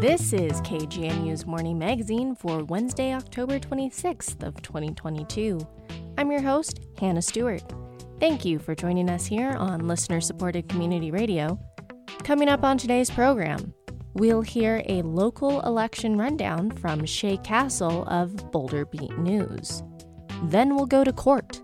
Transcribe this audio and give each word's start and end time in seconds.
This 0.00 0.32
is 0.32 0.60
KGNU's 0.60 1.44
Morning 1.44 1.76
Magazine 1.76 2.36
for 2.36 2.62
Wednesday, 2.62 3.12
October 3.12 3.58
26th 3.58 4.44
of 4.44 4.54
2022. 4.62 5.58
I'm 6.16 6.30
your 6.30 6.40
host, 6.40 6.78
Hannah 7.00 7.20
Stewart. 7.20 7.64
Thank 8.20 8.44
you 8.44 8.60
for 8.60 8.76
joining 8.76 9.10
us 9.10 9.26
here 9.26 9.50
on 9.50 9.88
listener-supported 9.88 10.68
community 10.68 11.10
radio. 11.10 11.58
Coming 12.22 12.48
up 12.48 12.62
on 12.62 12.78
today's 12.78 13.10
program, 13.10 13.74
we'll 14.14 14.42
hear 14.42 14.84
a 14.86 15.02
local 15.02 15.62
election 15.62 16.16
rundown 16.16 16.70
from 16.70 17.04
Shay 17.04 17.36
Castle 17.38 18.04
of 18.04 18.52
Boulder 18.52 18.84
Beat 18.84 19.18
News. 19.18 19.82
Then 20.44 20.76
we'll 20.76 20.86
go 20.86 21.02
to 21.02 21.12
court, 21.12 21.60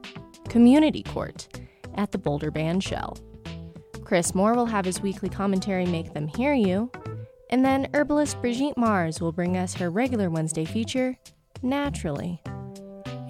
community 0.49 1.05
court, 1.05 1.61
at 1.95 2.11
the 2.11 2.19
Boulder 2.19 2.51
Band 2.51 2.83
Shell. 2.83 3.17
Chris 4.03 4.33
Mohr 4.33 4.57
will 4.57 4.67
have 4.67 4.87
his 4.87 5.01
weekly 5.01 5.29
commentary 5.29 5.87
Make 5.87 6.15
Them 6.15 6.27
Hear 6.27 6.53
You, 6.53 6.91
and 7.51 7.65
then 7.65 7.89
herbalist 7.95 8.41
Brigitte 8.41 8.77
Mars 8.77 9.21
will 9.21 9.33
bring 9.33 9.57
us 9.57 9.75
her 9.75 9.91
regular 9.91 10.31
Wednesday 10.31 10.65
feature, 10.65 11.17
Naturally. 11.65 12.43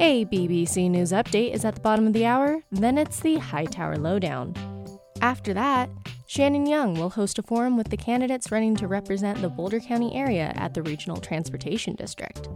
A 0.01 0.25
BBC 0.25 0.91
News 0.91 1.13
update 1.13 1.53
is 1.53 1.65
at 1.65 1.77
the 1.77 1.81
bottom 1.81 2.09
of 2.09 2.13
the 2.13 2.27
hour, 2.27 2.65
then 2.73 2.99
it's 2.99 3.21
the 3.21 3.37
Hightower 3.37 3.97
Lowdown. 3.97 4.55
After 5.21 5.55
that, 5.55 5.89
Shannon 6.27 6.67
Young 6.67 6.95
will 6.95 7.11
host 7.11 7.39
a 7.39 7.43
forum 7.43 7.77
with 7.77 7.91
the 7.91 7.97
candidates 7.97 8.51
running 8.51 8.75
to 8.77 8.89
represent 8.89 9.41
the 9.41 9.49
Boulder 9.49 9.79
County 9.79 10.13
area 10.17 10.53
at 10.57 10.75
the 10.75 10.83
Regional 10.83 11.19
Transportation 11.19 11.95
District. 11.95 12.49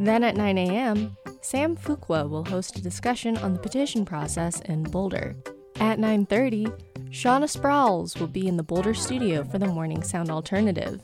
Then 0.00 0.24
at 0.24 0.36
9 0.36 0.58
a.m., 0.58 1.16
Sam 1.40 1.76
Fuqua 1.76 2.28
will 2.28 2.44
host 2.44 2.76
a 2.76 2.82
discussion 2.82 3.36
on 3.38 3.52
the 3.52 3.60
petition 3.60 4.04
process 4.04 4.60
in 4.62 4.82
Boulder. 4.82 5.36
At 5.78 5.98
9:30, 5.98 6.76
Shauna 7.14 7.48
Sprouls 7.48 8.18
will 8.18 8.26
be 8.26 8.48
in 8.48 8.56
the 8.56 8.64
Boulder 8.64 8.92
studio 8.92 9.44
for 9.44 9.60
the 9.60 9.68
Morning 9.68 10.02
Sound 10.02 10.30
Alternative. 10.30 11.00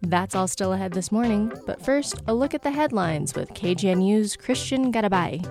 That's 0.00 0.36
all 0.36 0.46
still 0.46 0.72
ahead 0.72 0.92
this 0.92 1.10
morning, 1.10 1.52
but 1.66 1.84
first, 1.84 2.22
a 2.28 2.32
look 2.32 2.54
at 2.54 2.62
the 2.62 2.70
headlines 2.70 3.34
with 3.34 3.52
KGNU's 3.52 4.36
Christian 4.36 4.92
Garibay. 4.92 5.44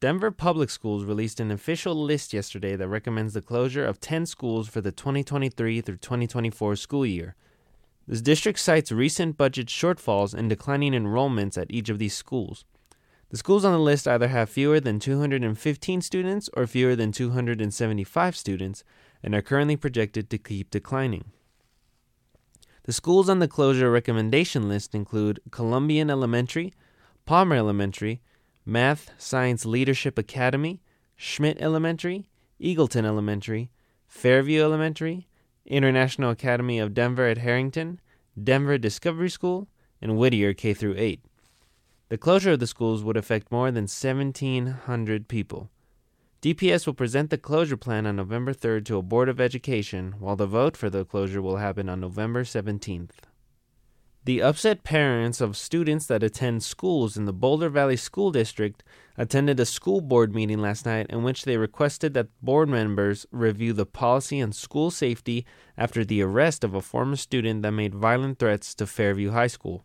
Denver 0.00 0.30
Public 0.30 0.70
Schools 0.70 1.04
released 1.04 1.40
an 1.40 1.50
official 1.50 1.94
list 1.94 2.32
yesterday 2.32 2.74
that 2.74 2.88
recommends 2.88 3.34
the 3.34 3.42
closure 3.42 3.84
of 3.84 4.00
10 4.00 4.24
schools 4.24 4.66
for 4.66 4.80
the 4.80 4.92
2023 4.92 5.82
through 5.82 5.98
2024 5.98 6.74
school 6.76 7.04
year. 7.04 7.34
This 8.08 8.22
district 8.22 8.58
cites 8.58 8.90
recent 8.90 9.36
budget 9.36 9.66
shortfalls 9.66 10.32
and 10.32 10.48
declining 10.48 10.94
enrollments 10.94 11.58
at 11.58 11.70
each 11.70 11.90
of 11.90 11.98
these 11.98 12.14
schools. 12.14 12.64
The 13.30 13.36
schools 13.36 13.64
on 13.64 13.72
the 13.72 13.78
list 13.78 14.06
either 14.06 14.28
have 14.28 14.48
fewer 14.48 14.78
than 14.78 15.00
215 15.00 16.00
students 16.00 16.48
or 16.54 16.66
fewer 16.66 16.94
than 16.94 17.10
275 17.10 18.36
students 18.36 18.84
and 19.22 19.34
are 19.34 19.42
currently 19.42 19.76
projected 19.76 20.30
to 20.30 20.38
keep 20.38 20.70
declining. 20.70 21.32
The 22.84 22.92
schools 22.92 23.28
on 23.28 23.40
the 23.40 23.48
closure 23.48 23.90
recommendation 23.90 24.68
list 24.68 24.94
include 24.94 25.40
Columbian 25.50 26.08
Elementary, 26.08 26.72
Palmer 27.24 27.56
Elementary, 27.56 28.20
Math 28.64 29.10
Science 29.18 29.66
Leadership 29.66 30.18
Academy, 30.18 30.80
Schmidt 31.16 31.56
Elementary, 31.60 32.28
Eagleton 32.60 33.04
Elementary, 33.04 33.70
Fairview 34.06 34.62
Elementary, 34.62 35.26
International 35.66 36.30
Academy 36.30 36.78
of 36.78 36.94
Denver 36.94 37.26
at 37.26 37.38
Harrington, 37.38 38.00
Denver 38.40 38.78
Discovery 38.78 39.30
School, 39.30 39.66
and 40.00 40.16
Whittier 40.16 40.54
K 40.54 40.72
through 40.72 40.94
8. 40.96 41.20
The 42.08 42.18
closure 42.18 42.52
of 42.52 42.60
the 42.60 42.68
schools 42.68 43.02
would 43.02 43.16
affect 43.16 43.50
more 43.50 43.72
than 43.72 43.84
1,700 43.84 45.26
people. 45.26 45.70
DPS 46.40 46.86
will 46.86 46.94
present 46.94 47.30
the 47.30 47.38
closure 47.38 47.76
plan 47.76 48.06
on 48.06 48.14
November 48.14 48.54
3rd 48.54 48.84
to 48.84 48.98
a 48.98 49.02
Board 49.02 49.28
of 49.28 49.40
Education, 49.40 50.14
while 50.20 50.36
the 50.36 50.46
vote 50.46 50.76
for 50.76 50.88
the 50.88 51.04
closure 51.04 51.42
will 51.42 51.56
happen 51.56 51.88
on 51.88 51.98
November 51.98 52.44
17th. 52.44 53.10
The 54.24 54.40
upset 54.40 54.84
parents 54.84 55.40
of 55.40 55.56
students 55.56 56.06
that 56.06 56.22
attend 56.22 56.62
schools 56.62 57.16
in 57.16 57.24
the 57.24 57.32
Boulder 57.32 57.68
Valley 57.68 57.96
School 57.96 58.30
District 58.30 58.84
attended 59.16 59.58
a 59.58 59.66
school 59.66 60.00
board 60.00 60.32
meeting 60.32 60.58
last 60.58 60.86
night 60.86 61.06
in 61.10 61.24
which 61.24 61.44
they 61.44 61.56
requested 61.56 62.14
that 62.14 62.28
board 62.40 62.68
members 62.68 63.26
review 63.32 63.72
the 63.72 63.86
policy 63.86 64.40
on 64.40 64.52
school 64.52 64.92
safety 64.92 65.44
after 65.76 66.04
the 66.04 66.22
arrest 66.22 66.62
of 66.62 66.74
a 66.74 66.82
former 66.82 67.16
student 67.16 67.62
that 67.62 67.72
made 67.72 67.94
violent 67.94 68.38
threats 68.38 68.74
to 68.76 68.86
Fairview 68.86 69.32
High 69.32 69.48
School. 69.48 69.84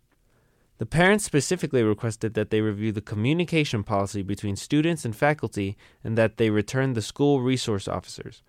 The 0.81 0.87
parents 0.87 1.23
specifically 1.23 1.83
requested 1.83 2.33
that 2.33 2.49
they 2.49 2.59
review 2.59 2.91
the 2.91 3.01
communication 3.01 3.83
policy 3.83 4.23
between 4.23 4.55
students 4.55 5.05
and 5.05 5.15
faculty 5.15 5.77
and 6.03 6.17
that 6.17 6.37
they 6.37 6.49
return 6.49 6.93
the 6.93 7.03
school 7.03 7.39
resource 7.39 7.87
officers. 7.87 8.41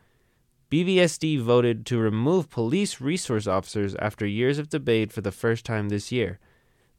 BVSD 0.71 1.39
voted 1.39 1.85
to 1.85 1.99
remove 1.99 2.49
police 2.49 3.03
resource 3.03 3.47
officers 3.47 3.95
after 3.97 4.25
years 4.25 4.59
of 4.59 4.71
debate 4.71 5.13
for 5.13 5.21
the 5.21 5.31
first 5.31 5.67
time 5.67 5.91
this 5.91 6.11
year. 6.11 6.39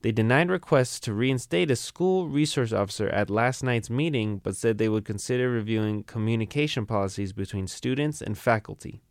They 0.03 0.11
denied 0.11 0.51
requests 0.51 0.99
to 0.99 1.15
reinstate 1.15 1.71
a 1.71 1.75
school 1.75 2.29
resource 2.29 2.71
officer 2.71 3.09
at 3.09 3.31
last 3.31 3.63
night's 3.63 3.89
meeting, 3.89 4.37
but 4.37 4.55
said 4.55 4.77
they 4.77 4.87
would 4.87 5.03
consider 5.03 5.49
reviewing 5.49 6.03
communication 6.03 6.85
policies 6.85 7.33
between 7.33 7.65
students 7.65 8.21
and 8.21 8.37
faculty. 8.37 9.01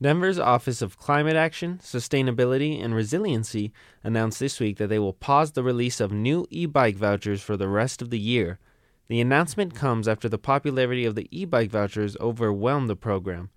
Denver's 0.00 0.38
Office 0.38 0.80
of 0.80 0.96
Climate 0.96 1.34
Action, 1.34 1.80
Sustainability, 1.82 2.82
and 2.82 2.94
Resiliency 2.94 3.72
announced 4.04 4.38
this 4.38 4.60
week 4.60 4.76
that 4.76 4.86
they 4.86 4.98
will 5.00 5.12
pause 5.12 5.52
the 5.52 5.64
release 5.64 5.98
of 5.98 6.12
new 6.12 6.46
e 6.50 6.66
bike 6.66 6.94
vouchers 6.94 7.42
for 7.42 7.56
the 7.56 7.66
rest 7.66 8.00
of 8.00 8.10
the 8.10 8.18
year. 8.18 8.60
The 9.08 9.20
announcement 9.20 9.74
comes 9.74 10.06
after 10.06 10.28
the 10.28 10.38
popularity 10.38 11.04
of 11.04 11.16
the 11.16 11.26
e 11.32 11.44
bike 11.44 11.72
vouchers 11.72 12.16
overwhelmed 12.20 12.88
the 12.88 12.94
program. 12.94 13.50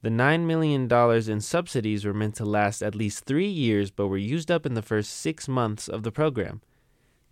The 0.00 0.08
$9 0.08 0.46
million 0.46 0.90
in 1.30 1.40
subsidies 1.42 2.06
were 2.06 2.14
meant 2.14 2.36
to 2.36 2.46
last 2.46 2.82
at 2.82 2.94
least 2.94 3.26
three 3.26 3.50
years 3.50 3.90
but 3.90 4.08
were 4.08 4.16
used 4.16 4.50
up 4.50 4.64
in 4.64 4.72
the 4.72 4.80
first 4.80 5.10
six 5.10 5.46
months 5.46 5.88
of 5.88 6.04
the 6.04 6.10
program. 6.10 6.62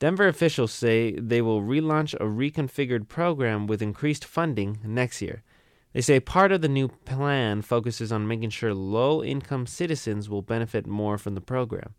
Denver 0.00 0.28
officials 0.28 0.70
say 0.70 1.12
they 1.12 1.40
will 1.40 1.62
relaunch 1.62 2.12
a 2.14 2.24
reconfigured 2.24 3.08
program 3.08 3.66
with 3.66 3.80
increased 3.80 4.24
funding 4.24 4.80
next 4.84 5.22
year. 5.22 5.42
They 5.92 6.00
say 6.00 6.20
part 6.20 6.52
of 6.52 6.60
the 6.60 6.68
new 6.68 6.88
plan 6.88 7.62
focuses 7.62 8.12
on 8.12 8.28
making 8.28 8.50
sure 8.50 8.74
low 8.74 9.24
income 9.24 9.66
citizens 9.66 10.28
will 10.28 10.42
benefit 10.42 10.86
more 10.86 11.18
from 11.18 11.34
the 11.34 11.40
program. 11.40 11.94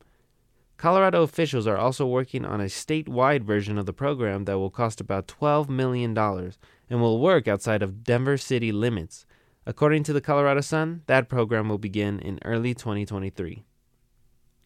Colorado 0.78 1.22
officials 1.22 1.68
are 1.68 1.78
also 1.78 2.08
working 2.08 2.44
on 2.44 2.60
a 2.60 2.66
statewide 2.66 3.44
version 3.44 3.78
of 3.78 3.86
the 3.86 3.94
program 3.94 4.46
that 4.46 4.58
will 4.58 4.72
cost 4.72 5.00
about 5.00 5.28
$12 5.28 5.70
million 5.70 6.18
and 6.18 7.02
will 7.02 7.20
work 7.20 7.48
outside 7.48 7.84
of 7.84 8.04
Denver 8.04 8.38
city 8.38 8.72
limits. 8.72 9.26
According 9.66 10.04
to 10.04 10.14
the 10.14 10.22
Colorado 10.22 10.62
Sun, 10.62 11.04
that 11.06 11.30
program 11.30 11.70
will 11.70 11.78
begin 11.78 12.20
in 12.20 12.40
early 12.44 12.74
2023. 12.74 13.64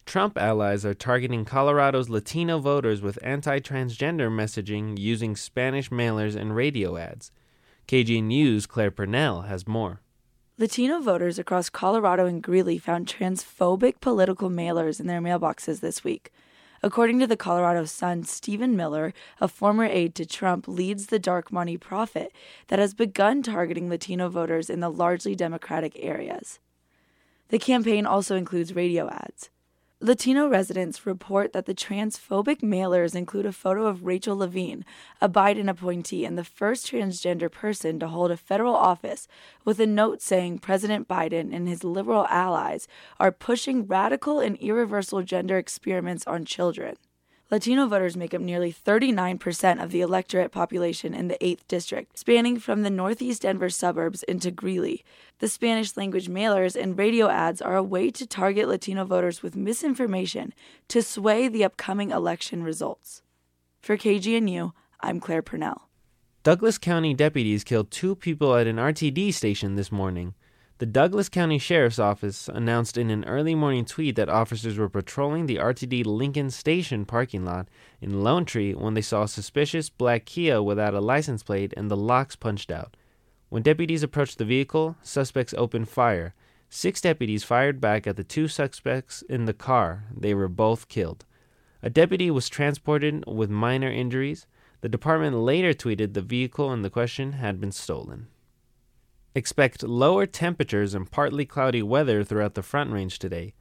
Trump 0.06 0.38
allies 0.38 0.86
are 0.86 0.94
targeting 0.94 1.44
Colorado's 1.44 2.08
Latino 2.08 2.60
voters 2.60 3.02
with 3.02 3.18
anti 3.22 3.58
transgender 3.58 4.30
messaging 4.30 4.96
using 4.96 5.36
Spanish 5.36 5.90
mailers 5.90 6.34
and 6.34 6.56
radio 6.56 6.96
ads. 6.96 7.30
KGNU's 7.88 8.66
Claire 8.66 8.90
Purnell 8.90 9.42
has 9.42 9.68
more. 9.68 10.00
Latino 10.58 11.00
voters 11.00 11.38
across 11.38 11.70
Colorado 11.70 12.26
and 12.26 12.42
Greeley 12.42 12.78
found 12.78 13.06
transphobic 13.06 14.00
political 14.00 14.50
mailers 14.50 14.98
in 14.98 15.06
their 15.06 15.20
mailboxes 15.20 15.78
this 15.78 16.02
week. 16.02 16.32
According 16.82 17.20
to 17.20 17.28
the 17.28 17.36
Colorado 17.36 17.84
Sun, 17.84 18.24
Stephen 18.24 18.74
Miller, 18.74 19.14
a 19.40 19.46
former 19.46 19.84
aide 19.84 20.16
to 20.16 20.26
Trump, 20.26 20.66
leads 20.66 21.06
the 21.06 21.20
dark 21.20 21.52
money 21.52 21.76
profit 21.76 22.32
that 22.66 22.80
has 22.80 22.92
begun 22.92 23.42
targeting 23.42 23.88
Latino 23.88 24.28
voters 24.28 24.68
in 24.68 24.80
the 24.80 24.90
largely 24.90 25.36
Democratic 25.36 25.96
areas. 26.02 26.58
The 27.50 27.58
campaign 27.60 28.04
also 28.04 28.34
includes 28.34 28.74
radio 28.74 29.08
ads. 29.08 29.50
Latino 29.98 30.46
residents 30.46 31.06
report 31.06 31.54
that 31.54 31.64
the 31.64 31.74
transphobic 31.74 32.60
mailers 32.60 33.14
include 33.14 33.46
a 33.46 33.52
photo 33.52 33.86
of 33.86 34.04
Rachel 34.04 34.36
Levine, 34.36 34.84
a 35.22 35.28
Biden 35.28 35.70
appointee 35.70 36.26
and 36.26 36.36
the 36.36 36.44
first 36.44 36.92
transgender 36.92 37.50
person 37.50 37.98
to 38.00 38.08
hold 38.08 38.30
a 38.30 38.36
federal 38.36 38.74
office, 38.74 39.26
with 39.64 39.80
a 39.80 39.86
note 39.86 40.20
saying 40.20 40.58
President 40.58 41.08
Biden 41.08 41.50
and 41.50 41.66
his 41.66 41.82
liberal 41.82 42.26
allies 42.26 42.86
are 43.18 43.32
pushing 43.32 43.86
radical 43.86 44.38
and 44.38 44.58
irreversible 44.58 45.22
gender 45.22 45.56
experiments 45.56 46.26
on 46.26 46.44
children. 46.44 46.96
Latino 47.48 47.86
voters 47.86 48.16
make 48.16 48.34
up 48.34 48.40
nearly 48.40 48.72
39% 48.72 49.80
of 49.80 49.92
the 49.92 50.00
electorate 50.00 50.50
population 50.50 51.14
in 51.14 51.28
the 51.28 51.38
8th 51.40 51.60
district, 51.68 52.18
spanning 52.18 52.58
from 52.58 52.82
the 52.82 52.90
northeast 52.90 53.42
Denver 53.42 53.70
suburbs 53.70 54.24
into 54.24 54.50
Greeley. 54.50 55.04
The 55.38 55.46
Spanish 55.46 55.96
language 55.96 56.28
mailers 56.28 56.74
and 56.74 56.98
radio 56.98 57.28
ads 57.28 57.62
are 57.62 57.76
a 57.76 57.84
way 57.84 58.10
to 58.10 58.26
target 58.26 58.66
Latino 58.66 59.04
voters 59.04 59.44
with 59.44 59.54
misinformation 59.54 60.54
to 60.88 61.02
sway 61.02 61.46
the 61.46 61.64
upcoming 61.64 62.10
election 62.10 62.64
results. 62.64 63.22
For 63.80 63.96
KGNU, 63.96 64.72
I'm 65.00 65.20
Claire 65.20 65.42
Purnell. 65.42 65.88
Douglas 66.42 66.78
County 66.78 67.14
deputies 67.14 67.62
killed 67.62 67.92
two 67.92 68.16
people 68.16 68.56
at 68.56 68.66
an 68.66 68.76
RTD 68.76 69.32
station 69.32 69.76
this 69.76 69.92
morning. 69.92 70.34
The 70.78 70.84
Douglas 70.84 71.30
County 71.30 71.58
Sheriff's 71.58 71.98
Office 71.98 72.48
announced 72.48 72.98
in 72.98 73.08
an 73.08 73.24
early 73.24 73.54
morning 73.54 73.86
tweet 73.86 74.14
that 74.16 74.28
officers 74.28 74.76
were 74.76 74.90
patrolling 74.90 75.46
the 75.46 75.56
RTD 75.56 76.04
Lincoln 76.04 76.50
Station 76.50 77.06
parking 77.06 77.46
lot 77.46 77.68
in 78.02 78.22
Lone 78.22 78.44
Tree 78.44 78.74
when 78.74 78.92
they 78.92 79.00
saw 79.00 79.22
a 79.22 79.28
suspicious 79.28 79.88
black 79.88 80.26
Kia 80.26 80.62
without 80.62 80.92
a 80.92 81.00
license 81.00 81.42
plate 81.42 81.72
and 81.78 81.90
the 81.90 81.96
locks 81.96 82.36
punched 82.36 82.70
out. 82.70 82.94
When 83.48 83.62
deputies 83.62 84.02
approached 84.02 84.36
the 84.36 84.44
vehicle, 84.44 84.96
suspects 85.00 85.54
opened 85.56 85.88
fire. 85.88 86.34
Six 86.68 87.00
deputies 87.00 87.42
fired 87.42 87.80
back 87.80 88.06
at 88.06 88.16
the 88.16 88.24
two 88.24 88.46
suspects 88.46 89.22
in 89.30 89.46
the 89.46 89.54
car. 89.54 90.04
They 90.14 90.34
were 90.34 90.46
both 90.46 90.88
killed. 90.88 91.24
A 91.82 91.88
deputy 91.88 92.30
was 92.30 92.50
transported 92.50 93.24
with 93.26 93.48
minor 93.48 93.90
injuries. 93.90 94.46
The 94.82 94.90
department 94.90 95.36
later 95.36 95.72
tweeted 95.72 96.12
the 96.12 96.20
vehicle 96.20 96.70
in 96.70 96.82
the 96.82 96.90
question 96.90 97.32
had 97.32 97.62
been 97.62 97.72
stolen. 97.72 98.26
Expect 99.36 99.82
lower 99.82 100.24
temperatures 100.24 100.94
and 100.94 101.10
partly 101.10 101.44
cloudy 101.44 101.82
weather 101.82 102.24
throughout 102.24 102.54
the 102.54 102.62
Front 102.62 102.90
Range 102.90 103.18
today. 103.18 103.52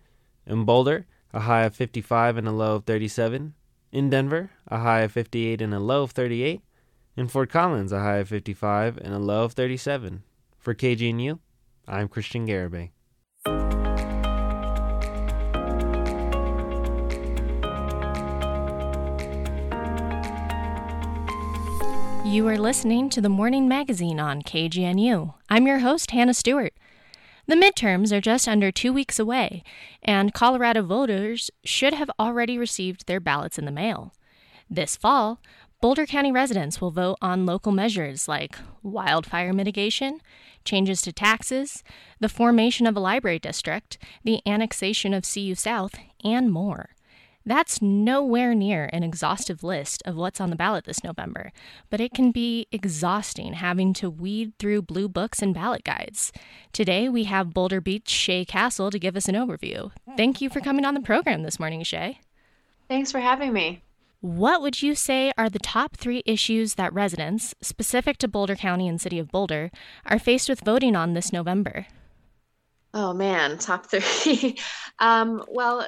In 0.47 0.63
Boulder, 0.63 1.05
a 1.33 1.41
high 1.41 1.65
of 1.65 1.75
55 1.75 2.37
and 2.37 2.47
a 2.47 2.53
low 2.53 2.75
of 2.75 2.85
37. 2.85 3.53
In 3.91 4.09
Denver, 4.09 4.51
a 4.69 4.77
high 4.79 5.01
of 5.01 5.11
58 5.11 5.61
and 5.61 5.73
a 5.73 5.81
low 5.81 6.03
of 6.03 6.11
38. 6.11 6.61
In 7.17 7.27
Fort 7.27 7.49
Collins, 7.49 7.91
a 7.91 7.99
high 7.99 8.19
of 8.19 8.29
55 8.29 8.95
and 8.99 9.13
a 9.13 9.19
low 9.19 9.43
of 9.43 9.51
37. 9.51 10.23
For 10.57 10.73
KGNU, 10.73 11.39
I'm 11.89 12.07
Christian 12.07 12.47
Garibay. 12.47 12.91
You 22.35 22.49
are 22.49 22.57
listening 22.57 23.09
to 23.11 23.21
the 23.21 23.29
Morning 23.29 23.65
Magazine 23.65 24.19
on 24.19 24.41
KGNU. 24.41 25.35
I'm 25.49 25.65
your 25.65 25.79
host, 25.79 26.11
Hannah 26.11 26.33
Stewart. 26.33 26.73
The 27.47 27.55
midterms 27.55 28.11
are 28.11 28.19
just 28.19 28.45
under 28.45 28.73
two 28.73 28.91
weeks 28.91 29.19
away, 29.19 29.63
and 30.03 30.33
Colorado 30.33 30.81
voters 30.81 31.49
should 31.63 31.93
have 31.93 32.11
already 32.19 32.57
received 32.57 33.07
their 33.07 33.21
ballots 33.21 33.57
in 33.57 33.63
the 33.63 33.71
mail. 33.71 34.13
This 34.69 34.97
fall, 34.97 35.39
Boulder 35.79 36.05
County 36.05 36.29
residents 36.29 36.81
will 36.81 36.91
vote 36.91 37.17
on 37.21 37.45
local 37.45 37.71
measures 37.71 38.27
like 38.27 38.57
wildfire 38.83 39.53
mitigation, 39.53 40.19
changes 40.65 41.01
to 41.03 41.13
taxes, 41.13 41.85
the 42.19 42.27
formation 42.27 42.85
of 42.85 42.97
a 42.97 42.99
library 42.99 43.39
district, 43.39 43.97
the 44.25 44.41
annexation 44.45 45.13
of 45.13 45.23
CU 45.23 45.55
South, 45.55 45.95
and 46.21 46.51
more. 46.51 46.94
That's 47.47 47.79
nowhere 47.79 48.55
near 48.55 48.89
an 48.91 49.03
exhaustive 49.03 49.63
list 49.63 50.01
of 50.03 50.15
what's 50.15 50.41
on 50.41 50.49
the 50.49 50.55
ballot 50.55 50.85
this 50.85 51.03
November, 51.03 51.51
but 51.91 52.01
it 52.01 52.11
can 52.11 52.31
be 52.31 52.65
exhausting 52.71 53.53
having 53.53 53.93
to 53.95 54.09
weed 54.09 54.53
through 54.57 54.81
blue 54.81 55.07
books 55.07 55.43
and 55.43 55.53
ballot 55.53 55.83
guides. 55.83 56.31
Today 56.73 57.07
we 57.07 57.25
have 57.25 57.53
Boulder 57.53 57.81
Beat's 57.81 58.11
Shay 58.11 58.45
Castle 58.45 58.89
to 58.89 58.97
give 58.97 59.15
us 59.15 59.27
an 59.27 59.35
overview. 59.35 59.91
Thank 60.17 60.41
you 60.41 60.49
for 60.49 60.59
coming 60.59 60.85
on 60.85 60.95
the 60.95 61.01
program 61.01 61.43
this 61.43 61.59
morning, 61.59 61.83
Shay. 61.83 62.19
Thanks 62.87 63.11
for 63.11 63.19
having 63.19 63.53
me. 63.53 63.83
What 64.21 64.63
would 64.63 64.81
you 64.81 64.95
say 64.95 65.31
are 65.37 65.49
the 65.49 65.59
top 65.59 65.97
three 65.97 66.23
issues 66.25 66.73
that 66.75 66.93
residents, 66.93 67.53
specific 67.61 68.17
to 68.19 68.27
Boulder 68.27 68.55
County 68.55 68.87
and 68.87 68.99
City 68.99 69.19
of 69.19 69.29
Boulder, 69.29 69.69
are 70.07 70.17
faced 70.17 70.49
with 70.49 70.61
voting 70.61 70.95
on 70.95 71.13
this 71.13 71.31
November? 71.31 71.85
Oh 72.91 73.13
man, 73.13 73.59
top 73.59 73.85
three. 73.85 74.57
um, 74.99 75.43
well, 75.47 75.87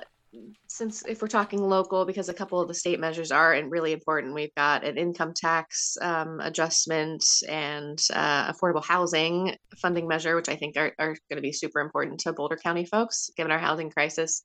since 0.68 1.04
if 1.06 1.22
we're 1.22 1.28
talking 1.28 1.62
local, 1.62 2.06
because 2.06 2.30
a 2.30 2.34
couple 2.34 2.60
of 2.60 2.68
the 2.68 2.74
state 2.74 3.00
measures 3.00 3.32
are 3.32 3.54
and 3.54 3.72
really 3.72 3.94
important, 3.94 4.34
we've 4.34 4.54
got 4.56 4.84
an 4.84 4.98
income 4.98 5.34
tax 5.34 5.98
um, 6.02 6.40
adjustment 6.40 7.24
and 7.48 8.00
uh, 8.14 8.52
affordable 8.52 8.84
housing 8.84 9.56
funding 9.78 10.08
measure, 10.08 10.36
which 10.36 10.50
I 10.50 10.56
think 10.56 10.76
are, 10.78 10.94
are 11.00 11.16
going 11.30 11.38
to 11.38 11.42
be 11.42 11.54
super 11.54 11.80
important 11.80 12.20
to 12.22 12.34
Boulder 12.34 12.58
County 12.58 12.86
folks, 12.86 13.30
given 13.38 13.52
our 13.52 13.60
housing 13.60 13.90
crisis. 13.90 14.44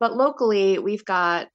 But 0.00 0.16
locally, 0.16 0.78
we've 0.78 1.04
got 1.04 1.48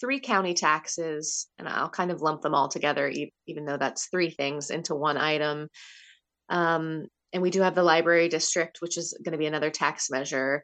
three 0.00 0.20
county 0.20 0.54
taxes, 0.54 1.48
and 1.58 1.68
I'll 1.68 1.90
kind 1.90 2.10
of 2.10 2.22
lump 2.22 2.42
them 2.42 2.54
all 2.54 2.68
together, 2.68 3.12
even 3.46 3.64
though 3.64 3.76
that's 3.76 4.06
three 4.06 4.30
things 4.30 4.70
into 4.70 4.94
one 4.94 5.18
item. 5.18 5.68
Um, 6.48 7.06
and 7.32 7.42
we 7.42 7.50
do 7.50 7.60
have 7.62 7.74
the 7.74 7.82
library 7.82 8.28
district, 8.28 8.78
which 8.80 8.96
is 8.96 9.16
going 9.22 9.32
to 9.32 9.38
be 9.38 9.46
another 9.46 9.70
tax 9.70 10.10
measure 10.10 10.62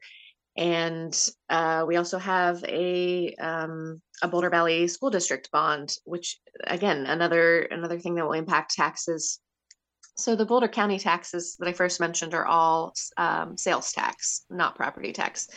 and 0.57 1.15
uh, 1.51 1.85
we 1.87 1.97
also 1.97 2.19
have 2.19 2.65
a 2.65 3.35
um, 3.35 4.01
a 4.23 4.29
Boulder 4.29 4.51
Valley 4.51 4.89
School 4.89 5.11
District 5.11 5.51
bond, 5.51 5.95
which 6.05 6.41
again 6.65 7.07
another 7.07 7.63
another 7.63 7.99
thing 7.99 8.15
that 8.15 8.25
will 8.25 8.33
impact 8.33 8.75
taxes. 8.75 9.41
So 10.17 10.35
the 10.35 10.47
Boulder 10.47 10.69
County 10.69 10.99
taxes 10.99 11.57
that 11.59 11.69
I 11.69 11.73
first 11.75 12.01
mentioned 12.01 12.33
are 12.33 12.47
all 12.47 12.95
um, 13.19 13.59
sales 13.59 13.93
tax, 13.93 14.47
not 14.49 14.75
property 14.75 15.13
tax. 15.13 15.49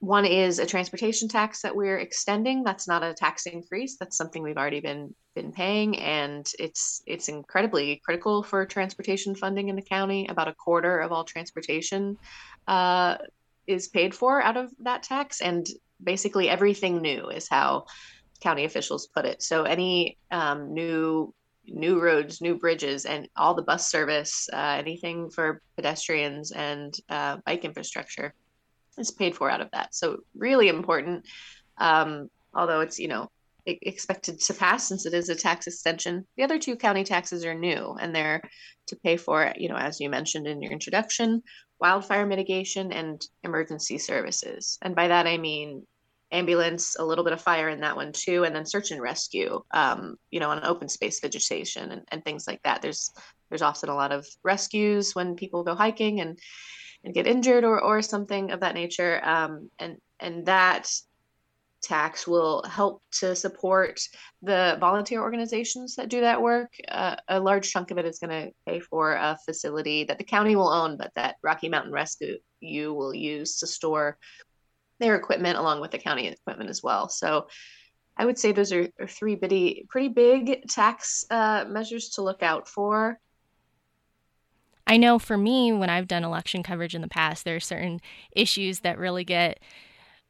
One 0.00 0.26
is 0.26 0.58
a 0.58 0.66
transportation 0.66 1.28
tax 1.28 1.62
that 1.62 1.74
we're 1.74 1.98
extending. 1.98 2.64
That's 2.64 2.88
not 2.88 3.04
a 3.04 3.14
tax 3.14 3.46
increase. 3.46 3.96
That's 3.98 4.16
something 4.16 4.42
we've 4.42 4.58
already 4.58 4.80
been 4.80 5.14
been 5.34 5.52
paying, 5.52 5.96
and 5.98 6.46
it's 6.58 7.02
it's 7.06 7.28
incredibly 7.28 8.02
critical 8.04 8.42
for 8.42 8.66
transportation 8.66 9.34
funding 9.34 9.70
in 9.70 9.76
the 9.76 9.80
county. 9.82 10.26
About 10.26 10.48
a 10.48 10.54
quarter 10.54 10.98
of 10.98 11.12
all 11.12 11.24
transportation 11.24 12.18
uh, 12.66 13.16
is 13.72 13.88
paid 13.88 14.14
for 14.14 14.42
out 14.42 14.56
of 14.56 14.70
that 14.80 15.02
tax 15.02 15.40
and 15.40 15.66
basically 16.02 16.48
everything 16.48 17.00
new 17.00 17.28
is 17.28 17.48
how 17.48 17.86
county 18.40 18.64
officials 18.64 19.06
put 19.06 19.24
it. 19.24 19.42
So 19.42 19.64
any 19.64 20.18
um, 20.30 20.72
new 20.74 21.34
new 21.64 22.00
roads 22.00 22.40
new 22.40 22.56
bridges 22.58 23.04
and 23.04 23.28
all 23.36 23.54
the 23.54 23.62
bus 23.62 23.88
service 23.88 24.48
uh, 24.52 24.74
anything 24.78 25.30
for 25.30 25.62
pedestrians 25.76 26.50
and 26.50 26.92
uh, 27.08 27.36
bike 27.46 27.64
infrastructure 27.64 28.34
is 28.98 29.12
paid 29.12 29.36
for 29.36 29.48
out 29.48 29.60
of 29.60 29.70
that. 29.70 29.94
So 29.94 30.18
really 30.34 30.68
important 30.68 31.24
um, 31.78 32.28
although 32.52 32.80
it's 32.80 32.98
you 32.98 33.08
know 33.08 33.30
expected 33.66 34.40
to 34.40 34.54
pass 34.54 34.88
since 34.88 35.06
it 35.06 35.14
is 35.14 35.28
a 35.28 35.34
tax 35.34 35.66
extension 35.66 36.26
the 36.36 36.42
other 36.42 36.58
two 36.58 36.76
county 36.76 37.04
taxes 37.04 37.44
are 37.44 37.54
new 37.54 37.96
and 38.00 38.14
they're 38.14 38.42
to 38.86 38.96
pay 38.96 39.16
for 39.16 39.52
you 39.56 39.68
know 39.68 39.76
as 39.76 40.00
you 40.00 40.10
mentioned 40.10 40.46
in 40.46 40.60
your 40.60 40.72
introduction 40.72 41.42
wildfire 41.82 42.24
mitigation 42.24 42.92
and 42.92 43.26
emergency 43.42 43.98
services. 43.98 44.78
And 44.82 44.94
by 44.94 45.08
that, 45.08 45.26
I 45.26 45.36
mean 45.36 45.84
ambulance, 46.30 46.96
a 46.98 47.04
little 47.04 47.24
bit 47.24 47.32
of 47.32 47.42
fire 47.42 47.68
in 47.68 47.80
that 47.80 47.96
one 47.96 48.12
too, 48.12 48.44
and 48.44 48.54
then 48.54 48.64
search 48.64 48.92
and 48.92 49.02
rescue, 49.02 49.60
um, 49.72 50.16
you 50.30 50.38
know, 50.38 50.48
on 50.48 50.64
open 50.64 50.88
space 50.88 51.20
vegetation 51.20 51.90
and, 51.90 52.02
and 52.08 52.24
things 52.24 52.46
like 52.46 52.62
that. 52.62 52.80
There's 52.80 53.10
there's 53.48 53.62
often 53.62 53.90
a 53.90 53.96
lot 53.96 54.12
of 54.12 54.26
rescues 54.44 55.14
when 55.14 55.34
people 55.34 55.64
go 55.64 55.74
hiking 55.74 56.20
and 56.20 56.38
and 57.04 57.12
get 57.12 57.26
injured 57.26 57.64
or, 57.64 57.80
or 57.82 58.00
something 58.00 58.52
of 58.52 58.60
that 58.60 58.76
nature. 58.76 59.20
Um, 59.22 59.68
and 59.80 59.96
and 60.20 60.46
that 60.46 60.88
tax 61.82 62.26
will 62.26 62.62
help 62.64 63.02
to 63.10 63.34
support 63.34 64.00
the 64.40 64.76
volunteer 64.80 65.20
organizations 65.20 65.96
that 65.96 66.08
do 66.08 66.20
that 66.20 66.40
work. 66.40 66.72
Uh, 66.88 67.16
a 67.28 67.40
large 67.40 67.70
chunk 67.70 67.90
of 67.90 67.98
it 67.98 68.06
is 68.06 68.18
going 68.18 68.30
to 68.30 68.52
pay 68.66 68.80
for 68.80 69.12
a 69.12 69.36
facility 69.44 70.04
that 70.04 70.18
the 70.18 70.24
county 70.24 70.56
will 70.56 70.70
own, 70.70 70.96
but 70.96 71.12
that 71.16 71.36
Rocky 71.42 71.68
Mountain 71.68 71.92
Rescue 71.92 72.38
you 72.60 72.94
will 72.94 73.14
use 73.14 73.58
to 73.58 73.66
store 73.66 74.16
their 75.00 75.16
equipment 75.16 75.58
along 75.58 75.80
with 75.80 75.90
the 75.90 75.98
county 75.98 76.28
equipment 76.28 76.70
as 76.70 76.82
well. 76.82 77.08
So 77.08 77.48
I 78.16 78.24
would 78.24 78.38
say 78.38 78.52
those 78.52 78.72
are, 78.72 78.88
are 79.00 79.06
three 79.06 79.34
bitty, 79.34 79.86
pretty 79.88 80.08
big 80.08 80.68
tax 80.68 81.24
uh, 81.30 81.64
measures 81.68 82.10
to 82.10 82.22
look 82.22 82.42
out 82.42 82.68
for. 82.68 83.18
I 84.86 84.96
know 84.96 85.18
for 85.18 85.36
me, 85.36 85.72
when 85.72 85.90
I've 85.90 86.08
done 86.08 86.24
election 86.24 86.62
coverage 86.62 86.94
in 86.94 87.02
the 87.02 87.08
past, 87.08 87.44
there 87.44 87.56
are 87.56 87.60
certain 87.60 88.00
issues 88.32 88.80
that 88.80 88.98
really 88.98 89.24
get 89.24 89.60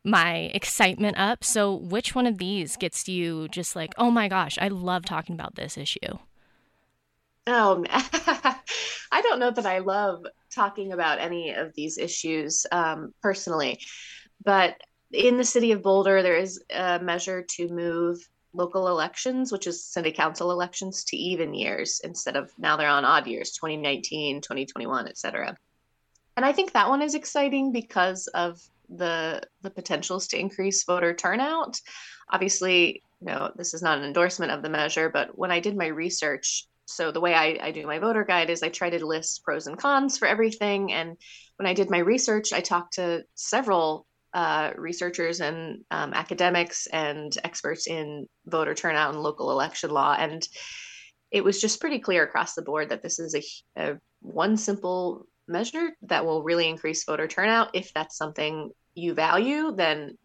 my 0.04 0.50
excitement 0.54 1.18
up. 1.18 1.44
So, 1.44 1.74
which 1.74 2.14
one 2.14 2.26
of 2.26 2.38
these 2.38 2.76
gets 2.76 3.08
you 3.08 3.48
just 3.48 3.76
like, 3.76 3.92
oh 3.98 4.10
my 4.10 4.28
gosh, 4.28 4.58
I 4.60 4.68
love 4.68 5.04
talking 5.04 5.34
about 5.34 5.54
this 5.54 5.76
issue? 5.76 6.18
Oh, 7.46 7.84
I 7.90 9.20
don't 9.22 9.40
know 9.40 9.50
that 9.50 9.66
I 9.66 9.78
love 9.78 10.24
talking 10.54 10.92
about 10.92 11.20
any 11.20 11.50
of 11.50 11.74
these 11.74 11.98
issues 11.98 12.66
um, 12.70 13.12
personally, 13.20 13.80
but 14.44 14.76
in 15.12 15.36
the 15.36 15.44
city 15.44 15.72
of 15.72 15.82
Boulder, 15.82 16.22
there 16.22 16.36
is 16.36 16.62
a 16.74 16.98
measure 17.00 17.42
to 17.42 17.68
move 17.68 18.18
local 18.54 18.88
elections, 18.88 19.50
which 19.50 19.66
is 19.66 19.84
city 19.84 20.12
council 20.12 20.50
elections, 20.50 21.04
to 21.04 21.16
even 21.16 21.54
years 21.54 22.00
instead 22.04 22.36
of 22.36 22.52
now 22.58 22.76
they're 22.76 22.88
on 22.88 23.04
odd 23.04 23.26
years 23.26 23.52
2019, 23.52 24.40
2021, 24.40 25.08
et 25.08 25.18
cetera. 25.18 25.56
And 26.36 26.46
I 26.46 26.52
think 26.52 26.72
that 26.72 26.88
one 26.88 27.02
is 27.02 27.14
exciting 27.14 27.72
because 27.72 28.26
of 28.28 28.62
the 28.96 29.42
the 29.62 29.70
potentials 29.70 30.28
to 30.28 30.38
increase 30.38 30.84
voter 30.84 31.14
turnout. 31.14 31.80
Obviously, 32.30 33.02
you 33.20 33.26
know, 33.26 33.50
this 33.56 33.74
is 33.74 33.82
not 33.82 33.98
an 33.98 34.04
endorsement 34.04 34.52
of 34.52 34.62
the 34.62 34.68
measure, 34.68 35.08
but 35.08 35.36
when 35.36 35.50
I 35.50 35.60
did 35.60 35.76
my 35.76 35.86
research, 35.86 36.66
so 36.86 37.12
the 37.12 37.20
way 37.20 37.34
I, 37.34 37.58
I 37.62 37.70
do 37.70 37.86
my 37.86 37.98
voter 37.98 38.24
guide 38.24 38.50
is 38.50 38.62
I 38.62 38.68
try 38.68 38.90
to 38.90 39.06
list 39.06 39.42
pros 39.44 39.66
and 39.66 39.78
cons 39.78 40.18
for 40.18 40.26
everything. 40.26 40.92
And 40.92 41.16
when 41.56 41.66
I 41.66 41.74
did 41.74 41.90
my 41.90 41.98
research, 41.98 42.52
I 42.52 42.60
talked 42.60 42.94
to 42.94 43.24
several 43.34 44.06
uh, 44.34 44.72
researchers 44.76 45.40
and 45.40 45.84
um, 45.90 46.12
academics 46.14 46.86
and 46.86 47.36
experts 47.44 47.86
in 47.86 48.26
voter 48.46 48.74
turnout 48.74 49.14
and 49.14 49.22
local 49.22 49.50
election 49.50 49.90
law. 49.90 50.16
And 50.18 50.46
it 51.30 51.44
was 51.44 51.60
just 51.60 51.80
pretty 51.80 51.98
clear 51.98 52.24
across 52.24 52.54
the 52.54 52.62
board 52.62 52.90
that 52.90 53.02
this 53.02 53.18
is 53.18 53.34
a, 53.34 53.42
a 53.80 53.98
one 54.20 54.56
simple 54.56 55.26
measure 55.48 55.90
that 56.02 56.24
will 56.24 56.42
really 56.42 56.68
increase 56.68 57.04
voter 57.04 57.26
turnout 57.26 57.70
if 57.74 57.92
that's 57.94 58.16
something 58.16 58.70
you 58.94 59.14
value, 59.14 59.72
then 59.72 60.16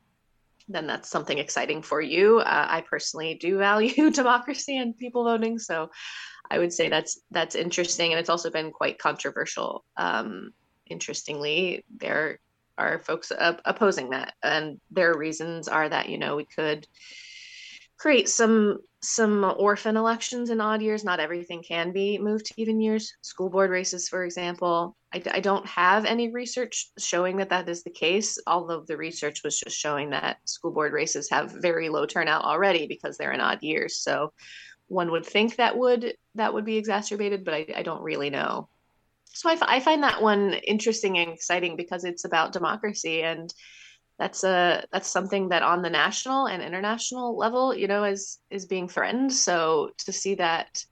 then 0.69 0.85
that's 0.85 1.09
something 1.09 1.37
exciting 1.37 1.81
for 1.81 2.01
you. 2.01 2.39
Uh, 2.39 2.67
I 2.69 2.81
personally 2.89 3.35
do 3.35 3.57
value 3.57 4.11
democracy 4.11 4.77
and 4.77 4.97
people 4.97 5.23
voting, 5.23 5.59
so 5.59 5.89
I 6.49 6.59
would 6.59 6.73
say 6.73 6.89
that's 6.89 7.21
that's 7.31 7.55
interesting, 7.55 8.11
and 8.11 8.19
it's 8.19 8.29
also 8.29 8.49
been 8.49 8.71
quite 8.71 8.99
controversial 8.99 9.85
um, 9.95 10.51
interestingly, 10.89 11.85
there 11.97 12.39
are 12.77 12.99
folks 12.99 13.31
opposing 13.65 14.11
that, 14.11 14.33
and 14.43 14.79
their 14.91 15.17
reasons 15.17 15.67
are 15.67 15.89
that 15.89 16.09
you 16.09 16.17
know 16.17 16.35
we 16.35 16.45
could 16.45 16.87
create 17.97 18.29
some 18.29 18.77
some 19.07 19.55
orphan 19.57 19.95
elections 19.95 20.49
in 20.49 20.59
odd 20.59 20.81
years. 20.81 21.05
Not 21.05 21.21
everything 21.21 21.63
can 21.63 21.93
be 21.93 22.17
moved 22.17 22.47
to 22.47 22.53
even 22.57 22.81
years. 22.81 23.13
School 23.21 23.49
board 23.49 23.69
races, 23.69 24.09
for 24.09 24.25
example. 24.25 24.97
I, 25.13 25.21
I, 25.31 25.39
don't 25.39 25.65
have 25.65 26.03
any 26.03 26.33
research 26.33 26.91
showing 26.99 27.37
that 27.37 27.47
that 27.49 27.69
is 27.69 27.83
the 27.83 27.89
case, 27.89 28.37
although 28.47 28.83
the 28.85 28.97
research 28.97 29.43
was 29.45 29.57
just 29.57 29.77
showing 29.77 30.09
that 30.09 30.39
school 30.43 30.71
board 30.71 30.91
races 30.91 31.29
have 31.29 31.53
very 31.61 31.87
low 31.87 32.05
turnout 32.05 32.43
already 32.43 32.85
because 32.85 33.17
they're 33.17 33.31
in 33.31 33.39
odd 33.39 33.63
years. 33.63 33.97
So 33.97 34.33
one 34.87 35.09
would 35.11 35.25
think 35.25 35.55
that 35.55 35.77
would 35.77 36.13
that 36.35 36.53
would 36.53 36.65
be 36.65 36.75
exacerbated, 36.75 37.45
but 37.45 37.53
I, 37.53 37.65
I 37.77 37.83
don't 37.83 38.03
really 38.03 38.29
know. 38.29 38.67
So 39.33 39.49
I, 39.49 39.79
find 39.79 40.03
that 40.03 40.21
one 40.21 40.53
interesting 40.53 41.19
and 41.19 41.31
exciting 41.31 41.77
because 41.77 42.03
it's 42.03 42.25
about 42.25 42.53
democracy 42.53 43.21
and 43.21 43.53
that's 44.19 44.43
a 44.43 44.83
that's 44.91 45.09
something 45.09 45.49
that 45.49 45.63
on 45.63 45.81
the 45.81 45.89
national 45.89 46.47
and 46.47 46.63
international 46.63 47.37
level 47.37 47.73
you 47.75 47.87
know 47.87 48.03
is 48.03 48.39
is 48.49 48.65
being 48.65 48.87
threatened. 48.87 49.33
So 49.33 49.91
to 50.05 50.11
see 50.11 50.35
that 50.35 50.83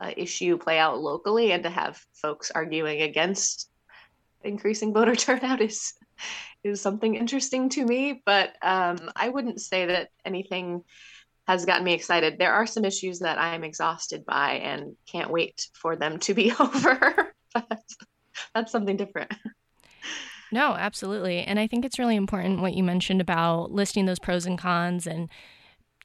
uh, 0.00 0.10
issue 0.16 0.58
play 0.58 0.78
out 0.78 1.00
locally 1.00 1.52
and 1.52 1.62
to 1.62 1.70
have 1.70 2.04
folks 2.14 2.50
arguing 2.50 3.02
against 3.02 3.70
increasing 4.42 4.92
voter 4.94 5.14
turnout 5.14 5.60
is 5.60 5.94
is 6.64 6.80
something 6.80 7.14
interesting 7.14 7.68
to 7.70 7.84
me. 7.84 8.22
But 8.24 8.54
um, 8.62 9.10
i 9.14 9.28
wouldn't 9.28 9.60
say 9.60 9.86
that 9.86 10.08
anything 10.24 10.82
has 11.46 11.66
gotten 11.66 11.84
me 11.84 11.92
excited. 11.92 12.38
There 12.38 12.54
are 12.54 12.66
some 12.66 12.84
issues 12.84 13.20
that 13.20 13.38
i'm 13.38 13.62
exhausted 13.64 14.24
by 14.26 14.54
and 14.54 14.96
can't 15.06 15.30
wait 15.30 15.68
for 15.74 15.94
them 15.94 16.18
to 16.20 16.34
be 16.34 16.52
over 16.60 17.34
but 17.54 17.80
that's 18.52 18.72
something 18.72 18.96
different 18.96 19.32
no, 20.54 20.74
absolutely. 20.74 21.40
And 21.40 21.58
I 21.58 21.66
think 21.66 21.84
it's 21.84 21.98
really 21.98 22.14
important 22.14 22.60
what 22.60 22.74
you 22.74 22.84
mentioned 22.84 23.20
about 23.20 23.72
listing 23.72 24.06
those 24.06 24.20
pros 24.20 24.46
and 24.46 24.56
cons 24.56 25.04
and 25.04 25.28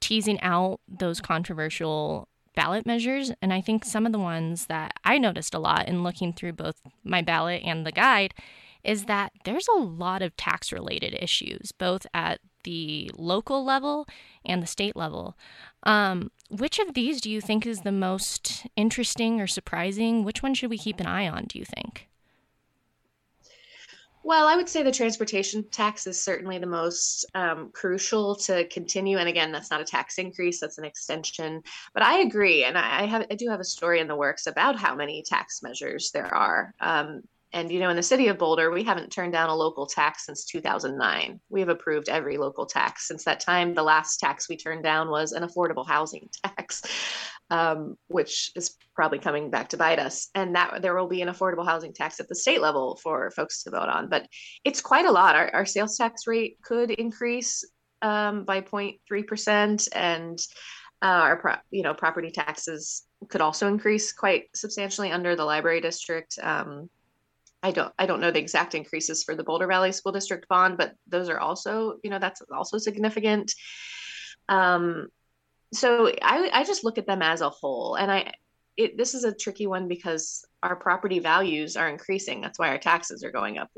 teasing 0.01 0.41
out 0.41 0.79
those 0.87 1.21
controversial 1.21 2.27
ballot 2.55 2.83
measures. 2.83 3.31
And 3.43 3.53
I 3.53 3.61
think 3.61 3.85
some 3.85 4.07
of 4.07 4.11
the 4.11 4.17
ones 4.17 4.65
that 4.65 4.93
I 5.05 5.19
noticed 5.19 5.53
a 5.53 5.59
lot 5.59 5.87
in 5.87 6.01
looking 6.01 6.33
through 6.33 6.53
both 6.53 6.81
my 7.03 7.21
ballot 7.21 7.61
and 7.63 7.85
the 7.85 7.91
guide 7.91 8.33
is 8.83 9.05
that 9.05 9.33
there's 9.45 9.67
a 9.67 9.79
lot 9.79 10.23
of 10.23 10.35
tax 10.35 10.71
related 10.71 11.15
issues, 11.21 11.71
both 11.71 12.07
at 12.15 12.39
the 12.63 13.11
local 13.13 13.63
level 13.63 14.07
and 14.43 14.63
the 14.63 14.67
state 14.67 14.95
level. 14.95 15.37
Um, 15.83 16.31
which 16.49 16.79
of 16.79 16.95
these 16.95 17.21
do 17.21 17.29
you 17.29 17.39
think 17.39 17.67
is 17.67 17.81
the 17.81 17.91
most 17.91 18.65
interesting 18.75 19.39
or 19.39 19.45
surprising? 19.45 20.23
Which 20.23 20.41
one 20.41 20.55
should 20.55 20.71
we 20.71 20.79
keep 20.79 20.99
an 20.99 21.05
eye 21.05 21.27
on, 21.27 21.45
do 21.45 21.59
you 21.59 21.65
think? 21.65 22.08
Well, 24.29 24.47
I 24.47 24.55
would 24.55 24.69
say 24.69 24.83
the 24.83 24.91
transportation 24.91 25.67
tax 25.71 26.05
is 26.05 26.21
certainly 26.21 26.59
the 26.59 26.67
most 26.67 27.25
um, 27.33 27.71
crucial 27.73 28.35
to 28.35 28.67
continue. 28.67 29.17
And 29.17 29.27
again, 29.27 29.51
that's 29.51 29.71
not 29.71 29.81
a 29.81 29.83
tax 29.83 30.19
increase; 30.19 30.59
that's 30.59 30.77
an 30.77 30.85
extension. 30.85 31.63
But 31.95 32.03
I 32.03 32.19
agree, 32.19 32.63
and 32.63 32.77
I, 32.77 33.07
have 33.07 33.25
I 33.31 33.33
do 33.33 33.49
have 33.49 33.59
a 33.59 33.63
story 33.63 33.99
in 33.99 34.07
the 34.07 34.15
works 34.15 34.45
about 34.45 34.75
how 34.75 34.93
many 34.93 35.23
tax 35.23 35.63
measures 35.63 36.11
there 36.11 36.31
are. 36.31 36.75
Um, 36.79 37.23
and 37.51 37.71
you 37.71 37.79
know, 37.79 37.89
in 37.89 37.95
the 37.95 38.03
city 38.03 38.27
of 38.27 38.37
Boulder, 38.37 38.69
we 38.69 38.83
haven't 38.83 39.11
turned 39.11 39.33
down 39.33 39.49
a 39.49 39.55
local 39.55 39.87
tax 39.87 40.25
since 40.25 40.45
2009. 40.45 41.39
We 41.49 41.59
have 41.61 41.69
approved 41.69 42.07
every 42.07 42.37
local 42.37 42.67
tax 42.67 43.07
since 43.07 43.23
that 43.23 43.39
time. 43.39 43.73
The 43.73 43.83
last 43.83 44.19
tax 44.19 44.47
we 44.47 44.55
turned 44.55 44.83
down 44.83 45.09
was 45.09 45.31
an 45.31 45.43
affordable 45.43 45.87
housing 45.87 46.29
tax, 46.43 46.83
um, 47.49 47.97
which 48.07 48.51
is 48.55 48.75
probably 48.93 49.17
coming 49.17 49.49
back 49.49 49.69
to 49.69 49.77
bite 49.77 49.97
us. 49.97 50.29
And 50.35 50.55
that 50.55 50.83
there 50.83 50.95
will 50.95 51.07
be 51.07 51.23
an 51.23 51.29
affordable 51.29 51.65
housing 51.65 51.91
tax 51.91 52.19
at 52.19 52.29
the 52.29 52.35
state 52.35 52.61
level 52.61 52.99
for 53.01 53.31
folks 53.31 53.63
to 53.63 53.71
vote 53.71 53.89
on. 53.89 54.09
But 54.09 54.27
it's 54.63 54.81
quite 54.81 55.05
a 55.05 55.11
lot. 55.11 55.35
Our, 55.35 55.49
our 55.53 55.65
sales 55.65 55.97
tax 55.97 56.27
rate 56.27 56.57
could 56.63 56.91
increase 56.91 57.63
um, 58.03 58.45
by 58.45 58.61
0.3 58.61 59.27
percent, 59.27 59.87
and 59.93 60.39
uh, 61.01 61.05
our 61.05 61.37
pro- 61.37 61.55
you 61.71 61.83
know 61.83 61.93
property 61.93 62.29
taxes 62.29 63.03
could 63.27 63.41
also 63.41 63.67
increase 63.67 64.13
quite 64.13 64.45
substantially 64.55 65.11
under 65.11 65.35
the 65.35 65.43
library 65.43 65.81
district. 65.81 66.37
Um, 66.41 66.89
I 67.61 67.71
don't 67.71 67.93
I 67.99 68.05
don't 68.05 68.21
know 68.21 68.31
the 68.31 68.39
exact 68.39 68.75
increases 68.75 69.23
for 69.23 69.35
the 69.35 69.43
Boulder 69.43 69.67
Valley 69.67 69.91
School 69.91 70.11
District 70.11 70.47
bond, 70.47 70.77
but 70.77 70.93
those 71.07 71.29
are 71.29 71.39
also 71.39 71.99
you 72.03 72.09
know 72.09 72.19
that's 72.19 72.41
also 72.53 72.77
significant. 72.77 73.53
Um, 74.47 75.09
so 75.73 76.11
I 76.21 76.49
I 76.53 76.63
just 76.63 76.83
look 76.83 76.97
at 76.97 77.07
them 77.07 77.21
as 77.21 77.41
a 77.41 77.49
whole, 77.49 77.95
and 77.95 78.11
I 78.11 78.33
it 78.77 78.97
this 78.97 79.13
is 79.13 79.25
a 79.25 79.35
tricky 79.35 79.67
one 79.67 79.87
because 79.87 80.45
our 80.63 80.75
property 80.75 81.19
values 81.19 81.75
are 81.75 81.89
increasing. 81.89 82.41
That's 82.41 82.57
why 82.57 82.69
our 82.69 82.77
taxes 82.77 83.23
are 83.23 83.31
going 83.31 83.57
up. 83.57 83.69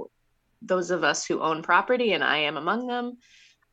Those 0.61 0.91
of 0.91 1.03
us 1.03 1.25
who 1.25 1.41
own 1.41 1.63
property, 1.63 2.13
and 2.13 2.23
I 2.23 2.37
am 2.37 2.57
among 2.57 2.85
them, 2.85 3.17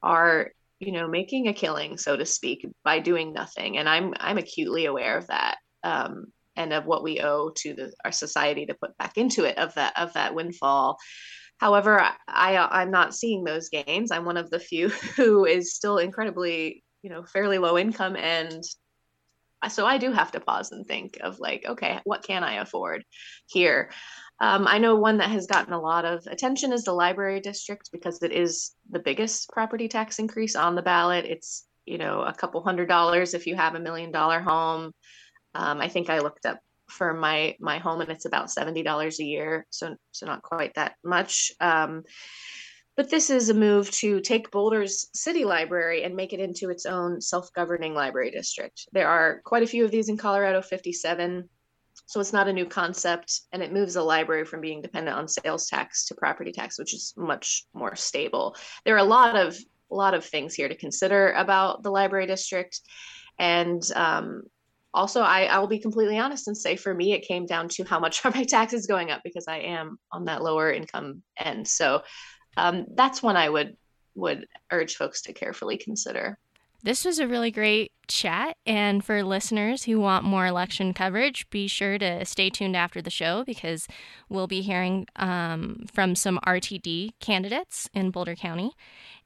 are 0.03 0.53
you 0.81 0.93
know 0.93 1.07
making 1.07 1.49
a 1.49 1.53
killing, 1.53 1.99
so 1.99 2.17
to 2.17 2.25
speak, 2.25 2.67
by 2.83 2.99
doing 2.99 3.35
nothing, 3.35 3.77
and 3.77 3.87
I'm 3.89 4.15
I'm 4.19 4.39
acutely 4.39 4.87
aware 4.87 5.19
of 5.19 5.27
that. 5.27 5.57
Um, 5.85 6.33
and 6.59 6.73
of 6.73 6.85
what 6.85 7.03
we 7.03 7.21
owe 7.21 7.51
to 7.57 7.75
the, 7.75 7.93
our 8.05 8.13
society 8.13 8.67
to 8.67 8.75
put 8.75 8.97
back 8.99 9.17
into 9.17 9.45
it 9.45 9.57
of 9.57 9.75
that 9.75 9.99
of 9.99 10.13
that 10.15 10.35
windfall. 10.35 10.99
However, 11.59 12.01
I 12.29 12.57
I'm 12.57 12.91
not 12.91 13.15
seeing 13.15 13.45
those 13.45 13.71
gains. 13.71 14.11
I'm 14.11 14.25
one 14.25 14.37
of 14.37 14.51
the 14.51 14.61
few 14.61 14.89
who 15.17 15.47
is 15.47 15.75
still 15.75 15.99
incredibly, 15.99 16.85
you 17.03 17.11
know, 17.11 17.25
fairly 17.25 17.59
low 17.59 17.79
income 17.79 18.17
and 18.17 18.63
so 19.69 19.85
I 19.85 19.99
do 19.99 20.13
have 20.13 20.31
to 20.33 20.41
pause 20.41 20.71
and 20.71 20.87
think 20.87 21.19
of 21.21 21.41
like, 21.41 21.65
okay, 21.69 21.99
what 22.05 22.23
can 22.23 22.45
I 22.45 22.61
afford 22.63 23.05
here? 23.47 23.91
Um, 24.41 24.69
I 24.69 24.79
know 24.79 24.95
one 24.95 25.19
that 25.19 25.31
has 25.31 25.49
gotten 25.49 25.73
a 25.73 25.81
lot 25.81 26.05
of 26.05 26.25
attention 26.29 26.73
is 26.73 26.85
the 26.85 26.93
library 26.93 27.41
district 27.41 27.91
because 27.91 28.23
it 28.23 28.31
is 28.31 28.73
the 28.89 29.01
biggest 29.01 29.51
property 29.51 29.89
tax 29.89 30.21
increase 30.21 30.55
on 30.55 30.77
the 30.77 30.83
ballot. 30.83 31.25
It's 31.25 31.67
you 31.87 31.99
know 31.99 32.21
a 32.21 32.33
couple 32.33 32.63
hundred 32.63 32.89
dollars 32.89 33.35
if 33.35 33.47
you 33.47 33.57
have 33.57 33.75
a 33.75 33.81
million 33.81 34.13
dollar 34.13 34.41
home. 34.41 34.93
Um, 35.59 35.81
I 35.81 35.89
think 35.89 36.09
I 36.09 36.21
looked 36.21 36.47
up 36.47 36.61
for 36.89 37.13
my 37.13 37.55
my 37.61 37.77
home 37.79 38.01
and 38.01 38.11
it's 38.11 38.25
about 38.25 38.51
seventy 38.51 38.83
dollars 38.83 39.21
a 39.21 39.25
year, 39.25 39.67
so 39.71 39.97
so 40.13 40.27
not 40.27 40.43
quite 40.43 40.75
that 40.75 40.95
much. 41.05 41.53
Um, 41.61 42.05
but 42.97 43.11
this 43.11 43.31
is 43.31 43.49
a 43.49 43.55
move 43.55 43.91
to 43.93 44.21
take 44.21 44.51
Boulder's 44.51 45.09
city 45.15 45.45
library 45.45 46.03
and 46.03 46.17
make 46.17 46.33
it 46.33 46.41
into 46.41 46.69
its 46.69 46.85
own 46.85 47.21
self-governing 47.21 47.95
library 47.95 48.33
district. 48.33 48.89
There 48.93 49.07
are 49.07 49.41
quite 49.45 49.63
a 49.63 49.69
few 49.69 49.85
of 49.85 49.93
these 49.93 50.09
in 50.09 50.17
Colorado, 50.17 50.63
57. 50.63 51.49
So 52.07 52.19
it's 52.19 52.33
not 52.33 52.49
a 52.49 52.53
new 52.53 52.67
concept, 52.67 53.43
and 53.53 53.63
it 53.63 53.73
moves 53.73 53.95
the 53.95 54.03
library 54.03 54.45
from 54.45 54.61
being 54.61 54.83
dependent 54.83 55.17
on 55.17 55.29
sales 55.29 55.69
tax 55.69 56.07
to 56.07 56.17
property 56.17 56.51
tax, 56.51 56.77
which 56.77 56.93
is 56.93 57.15
much 57.17 57.67
more 57.73 57.95
stable. 57.95 58.57
There 58.85 58.95
are 58.95 58.99
a 58.99 59.05
lot 59.05 59.37
of 59.37 59.57
a 59.91 59.95
lot 59.95 60.15
of 60.15 60.25
things 60.25 60.55
here 60.55 60.69
to 60.69 60.75
consider 60.75 61.33
about 61.33 61.83
the 61.83 61.91
library 61.91 62.27
district, 62.27 62.81
and 63.39 63.83
um, 63.95 64.43
also 64.95 65.21
I, 65.21 65.45
I 65.45 65.59
will 65.59 65.67
be 65.67 65.79
completely 65.79 66.19
honest 66.19 66.49
and 66.49 66.57
say 66.57 66.77
for 66.77 66.93
me 66.93 67.13
it 67.13 67.27
came 67.27 67.47
down 67.47 67.69
to 67.71 67.85
how 67.85 67.99
much 67.99 68.23
are 68.25 68.33
my 68.35 68.45
taxes 68.45 68.87
going 68.87 69.11
up 69.11 69.23
because 69.25 69.47
i 69.49 69.59
am 69.59 69.99
on 70.13 70.25
that 70.25 70.43
lower 70.43 70.73
income 70.73 71.23
end. 71.37 71.67
So 71.69 72.03
um, 72.57 72.87
that's 72.95 73.23
one 73.23 73.37
i 73.37 73.49
would 73.49 73.77
would 74.15 74.47
urge 74.73 74.97
folks 74.97 75.23
to 75.23 75.33
carefully 75.33 75.79
consider 75.79 76.39
this 76.83 77.05
was 77.05 77.19
a 77.19 77.29
really 77.29 77.51
great 77.51 77.93
chat. 78.09 78.57
And 78.67 79.05
for 79.05 79.23
listeners 79.23 79.85
who 79.85 80.01
want 80.01 80.25
more 80.25 80.47
election 80.47 80.95
coverage, 80.95 81.49
be 81.51 81.69
sure 81.69 81.99
to 81.99 82.25
stay 82.25 82.51
tuned 82.51 82.77
after 82.77 83.03
the 83.03 83.11
show 83.11 83.45
because 83.45 83.87
we'll 84.29 84.47
be 84.47 84.63
hearing 84.63 85.07
um, 85.17 85.85
from 85.93 86.15
some 86.15 86.39
RTD 86.47 87.11
candidates 87.21 87.89
in 87.95 88.11
Boulder 88.11 88.35
County. 88.35 88.73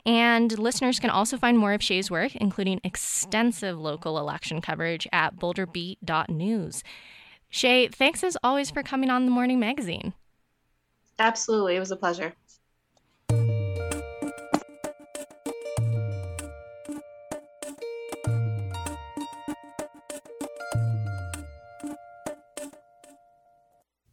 And 0.04 0.58
listeners 0.58 0.98
can 0.98 1.10
also 1.10 1.36
find 1.36 1.56
more 1.56 1.74
of 1.74 1.82
Shay's 1.82 2.10
work, 2.10 2.34
including 2.36 2.80
extensive 2.82 3.78
local 3.78 4.18
election 4.18 4.60
coverage 4.60 5.06
at 5.12 5.36
boulderbeat.news. 5.36 6.82
Shay, 7.50 7.88
thanks 7.88 8.24
as 8.24 8.36
always 8.42 8.70
for 8.70 8.82
coming 8.82 9.10
on 9.10 9.26
the 9.26 9.30
Morning 9.30 9.60
Magazine. 9.60 10.14
Absolutely. 11.18 11.76
It 11.76 11.80
was 11.80 11.92
a 11.92 11.96
pleasure. 11.96 12.34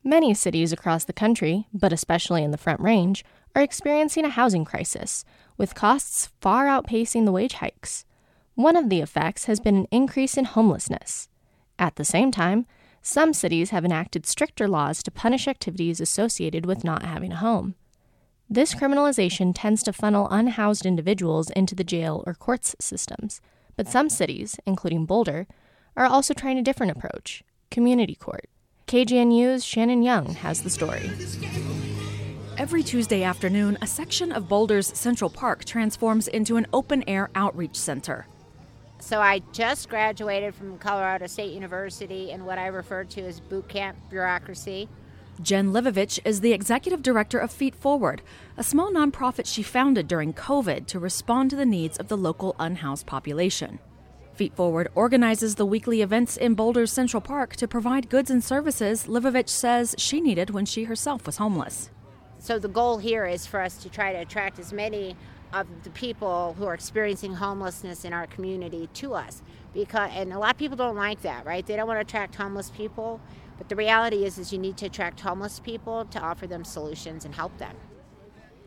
Many 0.04 0.34
cities 0.34 0.72
across 0.72 1.04
the 1.04 1.14
country, 1.14 1.68
but 1.74 1.92
especially 1.92 2.44
in 2.44 2.52
the 2.52 2.58
Front 2.58 2.80
Range, 2.80 3.24
are 3.56 3.62
experiencing 3.62 4.26
a 4.26 4.30
housing 4.30 4.64
crisis, 4.64 5.26
with 5.58 5.76
costs 5.76 6.30
far 6.40 6.68
outpacing 6.68 7.26
the 7.26 7.32
wage 7.32 7.54
hikes. 7.54 8.06
One 8.56 8.76
of 8.76 8.90
the 8.90 9.02
effects 9.02 9.46
has 9.46 9.60
been 9.60 9.76
an 9.76 9.88
increase 9.92 10.38
in 10.38 10.46
homelessness. 10.46 11.28
At 11.78 11.96
the 11.96 12.06
same 12.06 12.32
time, 12.32 12.66
some 13.02 13.34
cities 13.34 13.70
have 13.72 13.86
enacted 13.86 14.26
stricter 14.26 14.68
laws 14.68 15.04
to 15.04 15.12
punish 15.12 15.48
activities 15.48 16.00
associated 16.00 16.66
with 16.66 16.84
not 16.84 17.04
having 17.04 17.32
a 17.32 17.38
home. 17.38 17.76
This 18.50 18.74
criminalization 18.74 19.54
tends 19.54 19.84
to 19.84 19.94
funnel 19.94 20.28
unhoused 20.32 20.86
individuals 20.86 21.50
into 21.52 21.76
the 21.76 21.84
jail 21.84 22.24
or 22.26 22.34
courts 22.34 22.76
systems, 22.80 23.42
but 23.76 23.88
some 23.88 24.10
cities, 24.10 24.60
including 24.66 25.06
Boulder, 25.06 25.46
are 25.96 26.06
also 26.06 26.34
trying 26.34 26.58
a 26.58 26.64
different 26.64 26.92
approach 26.92 27.44
community 27.70 28.16
court. 28.16 28.50
KGNU's 28.90 29.64
Shannon 29.64 30.02
Young 30.02 30.34
has 30.34 30.64
the 30.64 30.70
story. 30.72 31.12
Every 32.58 32.82
Tuesday 32.82 33.22
afternoon, 33.22 33.78
a 33.84 33.86
section 33.86 34.32
of 34.32 34.50
Boulder's 34.50 34.88
Central 34.88 35.30
Park 35.30 35.64
transforms 35.64 36.28
into 36.28 36.58
an 36.58 36.66
open 36.74 37.08
air 37.08 37.30
outreach 37.36 37.76
center. 37.76 38.26
So 38.98 39.22
I 39.22 39.44
just 39.54 39.90
graduated 39.90 40.56
from 40.56 40.80
Colorado 40.80 41.28
State 41.28 41.54
University 41.54 42.32
in 42.32 42.46
what 42.46 42.58
I 42.58 42.66
refer 42.66 43.04
to 43.04 43.22
as 43.28 43.40
boot 43.40 43.70
camp 43.70 43.96
bureaucracy. 44.10 44.90
Jen 45.40 45.72
Livovich 45.72 46.18
is 46.26 46.42
the 46.42 46.54
executive 46.54 47.04
director 47.04 47.38
of 47.38 47.52
Feet 47.52 47.76
Forward, 47.76 48.24
a 48.58 48.64
small 48.64 48.92
nonprofit 48.92 49.46
she 49.46 49.62
founded 49.62 50.08
during 50.08 50.34
COVID 50.34 50.88
to 50.88 50.98
respond 50.98 51.52
to 51.52 51.56
the 51.56 51.64
needs 51.64 52.00
of 52.00 52.08
the 52.08 52.18
local 52.18 52.56
unhoused 52.58 53.06
population. 53.06 53.78
Feet 54.40 54.56
Forward 54.56 54.88
organizes 54.96 55.56
the 55.56 55.66
weekly 55.66 56.02
events 56.02 56.38
in 56.38 56.54
Boulder's 56.54 56.94
Central 56.94 57.20
Park 57.20 57.58
to 57.58 57.68
provide 57.68 58.08
goods 58.08 58.32
and 58.32 58.42
services 58.42 59.06
Livovich 59.06 59.50
says 59.50 59.94
she 59.98 60.22
needed 60.22 60.52
when 60.52 60.66
she 60.66 60.86
herself 60.86 61.26
was 61.26 61.36
homeless. 61.36 61.90
So 62.38 62.58
the 62.58 62.70
goal 62.70 63.00
here 63.00 63.26
is 63.26 63.46
for 63.46 63.60
us 63.60 63.76
to 63.80 63.90
try 63.90 64.14
to 64.14 64.20
attract 64.20 64.58
as 64.58 64.72
many 64.72 65.18
of 65.52 65.68
the 65.84 65.90
people 65.90 66.56
who 66.58 66.64
are 66.64 66.74
experiencing 66.74 67.34
homelessness 67.34 68.06
in 68.06 68.14
our 68.14 68.28
community 68.28 68.88
to 68.94 69.14
us. 69.14 69.44
Because 69.74 70.10
and 70.14 70.32
a 70.32 70.40
lot 70.40 70.52
of 70.52 70.58
people 70.58 70.78
don't 70.78 70.96
like 70.96 71.22
that 71.24 71.46
right? 71.46 71.66
They 71.66 71.76
don't 71.76 71.86
want 71.86 71.98
to 71.98 72.02
attract 72.04 72.36
homeless 72.36 72.70
people. 72.70 73.20
But 73.58 73.68
the 73.68 73.76
reality 73.76 74.24
is 74.24 74.38
is 74.38 74.54
you 74.54 74.58
need 74.58 74.78
to 74.78 74.86
attract 74.86 75.20
homeless 75.20 75.60
people 75.60 76.06
to 76.06 76.20
offer 76.22 76.48
them 76.48 76.64
solutions 76.64 77.26
and 77.26 77.36
help 77.36 77.58
them. 77.58 77.76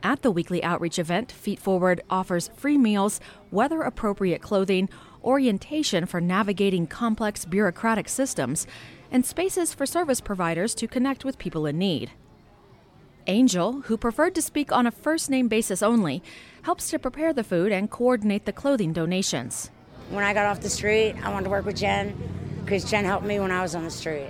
At 0.04 0.22
the 0.22 0.32
weekly 0.32 0.64
outreach 0.64 0.98
event 0.98 1.30
feet 1.30 1.60
forward 1.60 2.02
offers 2.10 2.50
free 2.56 2.76
meals 2.76 3.20
weather 3.52 3.82
appropriate 3.82 4.42
clothing 4.42 4.90
orientation 5.22 6.06
for 6.06 6.20
navigating 6.20 6.86
complex 6.86 7.44
bureaucratic 7.44 8.08
systems 8.08 8.66
and 9.10 9.24
spaces 9.24 9.74
for 9.74 9.86
service 9.86 10.20
providers 10.20 10.74
to 10.74 10.86
connect 10.86 11.24
with 11.24 11.38
people 11.38 11.66
in 11.66 11.78
need 11.78 12.10
Angel, 13.26 13.82
who 13.82 13.96
preferred 13.96 14.34
to 14.34 14.42
speak 14.42 14.72
on 14.72 14.86
a 14.86 14.90
first 14.90 15.30
name 15.30 15.48
basis 15.48 15.82
only, 15.82 16.22
helps 16.62 16.90
to 16.90 16.98
prepare 16.98 17.32
the 17.32 17.44
food 17.44 17.72
and 17.72 17.90
coordinate 17.90 18.46
the 18.46 18.52
clothing 18.52 18.92
donations. 18.92 19.70
When 20.10 20.24
I 20.24 20.34
got 20.34 20.46
off 20.46 20.60
the 20.60 20.70
street, 20.70 21.14
I 21.22 21.30
wanted 21.30 21.44
to 21.44 21.50
work 21.50 21.64
with 21.64 21.76
Jen 21.76 22.16
because 22.64 22.88
Jen 22.88 23.04
helped 23.04 23.24
me 23.24 23.38
when 23.40 23.50
I 23.50 23.62
was 23.62 23.74
on 23.74 23.84
the 23.84 23.90
street. 23.90 24.28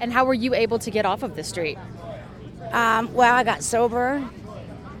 And 0.00 0.12
how 0.12 0.24
were 0.24 0.34
you 0.34 0.54
able 0.54 0.78
to 0.80 0.90
get 0.90 1.04
off 1.04 1.22
of 1.22 1.36
the 1.36 1.44
street? 1.44 1.78
Um, 2.72 3.12
well, 3.12 3.34
I 3.34 3.42
got 3.42 3.62
sober 3.62 4.22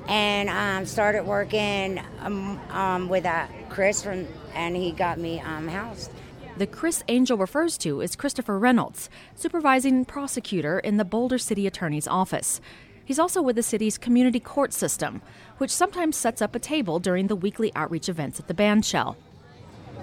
and 0.08 0.48
um, 0.48 0.86
started 0.86 1.24
working 1.24 2.00
um, 2.20 2.58
um 2.70 3.08
with 3.08 3.26
uh, 3.26 3.46
Chris, 3.68 4.02
from, 4.02 4.26
and 4.54 4.76
he 4.76 4.92
got 4.92 5.18
me 5.18 5.40
um, 5.40 5.68
housed. 5.68 6.10
The 6.56 6.66
Chris 6.66 7.02
Angel 7.08 7.38
refers 7.38 7.78
to 7.78 8.00
is 8.00 8.16
Christopher 8.16 8.58
Reynolds, 8.58 9.08
supervising 9.34 10.04
prosecutor 10.04 10.78
in 10.78 10.96
the 10.96 11.04
Boulder 11.04 11.38
City 11.38 11.66
Attorney's 11.66 12.08
Office. 12.08 12.60
He's 13.04 13.18
also 13.18 13.40
with 13.40 13.56
the 13.56 13.62
city's 13.62 13.98
community 13.98 14.40
court 14.40 14.72
system, 14.72 15.22
which 15.58 15.70
sometimes 15.70 16.16
sets 16.16 16.42
up 16.42 16.54
a 16.54 16.58
table 16.58 16.98
during 16.98 17.28
the 17.28 17.36
weekly 17.36 17.72
outreach 17.74 18.08
events 18.08 18.38
at 18.38 18.46
the 18.46 18.54
bandshell. 18.54 19.16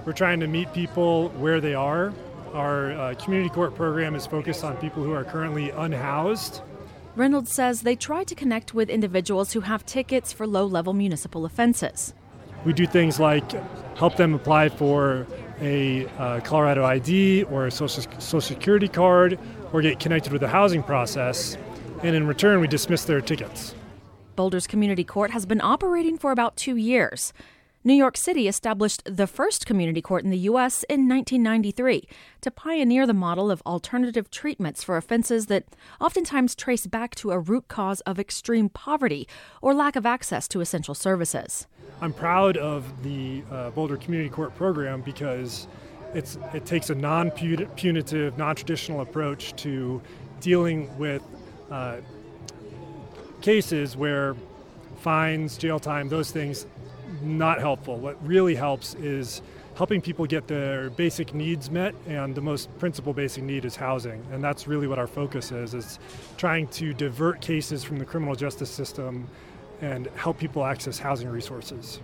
We're 0.03 0.13
trying 0.13 0.39
to 0.39 0.47
meet 0.47 0.73
people 0.73 1.29
where 1.29 1.61
they 1.61 1.73
are. 1.73 2.13
Our 2.53 2.91
uh, 2.93 3.13
community 3.15 3.49
court 3.49 3.75
program 3.75 4.15
is 4.15 4.25
focused 4.25 4.63
on 4.63 4.77
people 4.77 5.03
who 5.03 5.13
are 5.13 5.23
currently 5.23 5.69
unhoused. 5.69 6.61
Reynolds 7.15 7.51
says 7.51 7.81
they 7.81 7.95
try 7.95 8.23
to 8.23 8.35
connect 8.35 8.73
with 8.73 8.89
individuals 8.89 9.53
who 9.53 9.61
have 9.61 9.85
tickets 9.85 10.31
for 10.31 10.47
low 10.47 10.65
level 10.65 10.93
municipal 10.93 11.45
offenses. 11.45 12.13
We 12.67 12.73
do 12.73 12.85
things 12.85 13.17
like 13.17 13.49
help 13.95 14.17
them 14.17 14.33
apply 14.33 14.67
for 14.67 15.25
a 15.61 16.05
uh, 16.19 16.41
Colorado 16.41 16.83
ID 16.83 17.43
or 17.43 17.67
a 17.67 17.71
social, 17.71 18.03
social 18.19 18.41
security 18.41 18.89
card 18.89 19.39
or 19.71 19.81
get 19.81 20.01
connected 20.01 20.33
with 20.33 20.41
the 20.41 20.49
housing 20.49 20.83
process 20.83 21.57
and 22.03 22.13
in 22.13 22.27
return, 22.27 22.59
we 22.59 22.67
dismiss 22.67 23.05
their 23.05 23.21
tickets. 23.21 23.73
Boulder's 24.35 24.67
Community 24.67 25.05
Court 25.05 25.31
has 25.31 25.45
been 25.45 25.61
operating 25.61 26.17
for 26.17 26.31
about 26.31 26.57
two 26.57 26.75
years. 26.75 27.31
New 27.83 27.93
York 27.93 28.17
City 28.17 28.49
established 28.49 29.01
the 29.05 29.27
first 29.27 29.65
community 29.65 30.01
court 30.01 30.25
in 30.25 30.29
the 30.29 30.37
U.S. 30.39 30.83
in 30.89 31.07
1993 31.07 32.05
to 32.41 32.51
pioneer 32.51 33.07
the 33.07 33.13
model 33.13 33.49
of 33.49 33.61
alternative 33.65 34.29
treatments 34.29 34.83
for 34.83 34.97
offenses 34.97 35.45
that 35.45 35.63
oftentimes 36.01 36.53
trace 36.53 36.85
back 36.85 37.15
to 37.15 37.31
a 37.31 37.39
root 37.39 37.69
cause 37.69 38.01
of 38.01 38.19
extreme 38.19 38.67
poverty 38.67 39.25
or 39.61 39.73
lack 39.73 39.95
of 39.95 40.05
access 40.05 40.49
to 40.49 40.59
essential 40.59 40.93
services. 40.93 41.65
I'm 41.99 42.13
proud 42.13 42.57
of 42.57 43.03
the 43.03 43.41
uh, 43.51 43.71
Boulder 43.71 43.97
Community 43.97 44.29
Court 44.29 44.55
program 44.55 45.01
because 45.01 45.67
it's, 46.13 46.37
it 46.53 46.65
takes 46.65 46.89
a 46.91 46.95
non 46.95 47.31
punitive, 47.31 48.37
non 48.37 48.55
traditional 48.55 49.01
approach 49.01 49.55
to 49.63 50.01
dealing 50.39 50.95
with 50.99 51.23
uh, 51.71 51.97
cases 53.41 53.97
where 53.97 54.35
fines, 54.99 55.57
jail 55.57 55.79
time, 55.79 56.07
those 56.07 56.29
things, 56.29 56.67
not 57.23 57.59
helpful. 57.59 57.97
What 57.97 58.23
really 58.25 58.53
helps 58.53 58.93
is 58.95 59.41
helping 59.75 60.01
people 60.01 60.25
get 60.25 60.47
their 60.47 60.89
basic 60.91 61.33
needs 61.33 61.69
met 61.69 61.93
and 62.07 62.33
the 62.33 62.41
most 62.41 62.75
principal 62.79 63.13
basic 63.13 63.43
need 63.43 63.63
is 63.63 63.75
housing 63.75 64.25
and 64.31 64.43
that's 64.43 64.67
really 64.67 64.87
what 64.87 64.97
our 64.97 65.05
focus 65.05 65.51
is 65.51 65.75
is 65.75 65.99
trying 66.35 66.67
to 66.69 66.95
divert 66.95 67.39
cases 67.41 67.83
from 67.83 67.99
the 67.99 68.05
criminal 68.05 68.33
justice 68.33 68.71
system 68.71 69.27
and 69.81 70.07
help 70.15 70.37
people 70.37 70.65
access 70.65 70.99
housing 70.99 71.29
resources 71.29 71.99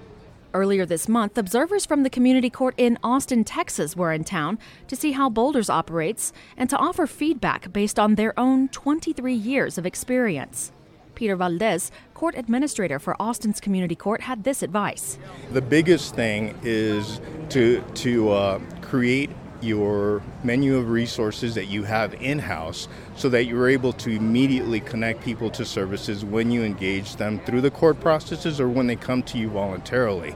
Earlier 0.55 0.85
this 0.85 1.09
month, 1.09 1.35
observers 1.39 1.83
from 1.83 2.03
the 2.03 2.11
community 2.11 2.51
court 2.51 2.75
in 2.77 2.99
Austin, 3.03 3.43
Texas 3.43 3.95
were 3.95 4.13
in 4.13 4.23
town 4.23 4.59
to 4.87 4.95
see 4.95 5.13
how 5.13 5.27
Boulders 5.27 5.67
operates 5.67 6.31
and 6.55 6.69
to 6.69 6.77
offer 6.77 7.07
feedback 7.07 7.73
based 7.73 7.97
on 7.97 8.13
their 8.13 8.39
own 8.39 8.67
23 8.67 9.33
years 9.33 9.79
of 9.79 9.85
experience. 9.87 10.71
Peter 11.15 11.35
Valdez, 11.35 11.89
court 12.13 12.35
administrator 12.37 12.99
for 12.99 13.19
Austin's 13.19 13.59
community 13.59 13.95
court, 13.95 14.21
had 14.21 14.43
this 14.43 14.61
advice. 14.61 15.17
The 15.51 15.61
biggest 15.61 16.13
thing 16.13 16.55
is 16.61 17.19
to, 17.49 17.81
to 17.95 18.29
uh, 18.29 18.59
create 18.81 19.31
your 19.63 20.21
menu 20.43 20.77
of 20.77 20.89
resources 20.89 21.55
that 21.55 21.65
you 21.65 21.83
have 21.83 22.13
in 22.15 22.39
house 22.39 22.87
so 23.15 23.29
that 23.29 23.45
you're 23.45 23.69
able 23.69 23.93
to 23.93 24.09
immediately 24.09 24.79
connect 24.79 25.23
people 25.23 25.49
to 25.49 25.65
services 25.65 26.23
when 26.25 26.51
you 26.51 26.63
engage 26.63 27.15
them 27.15 27.39
through 27.39 27.61
the 27.61 27.71
court 27.71 27.99
processes 27.99 28.59
or 28.59 28.69
when 28.69 28.87
they 28.87 28.95
come 28.95 29.23
to 29.23 29.37
you 29.37 29.49
voluntarily. 29.49 30.35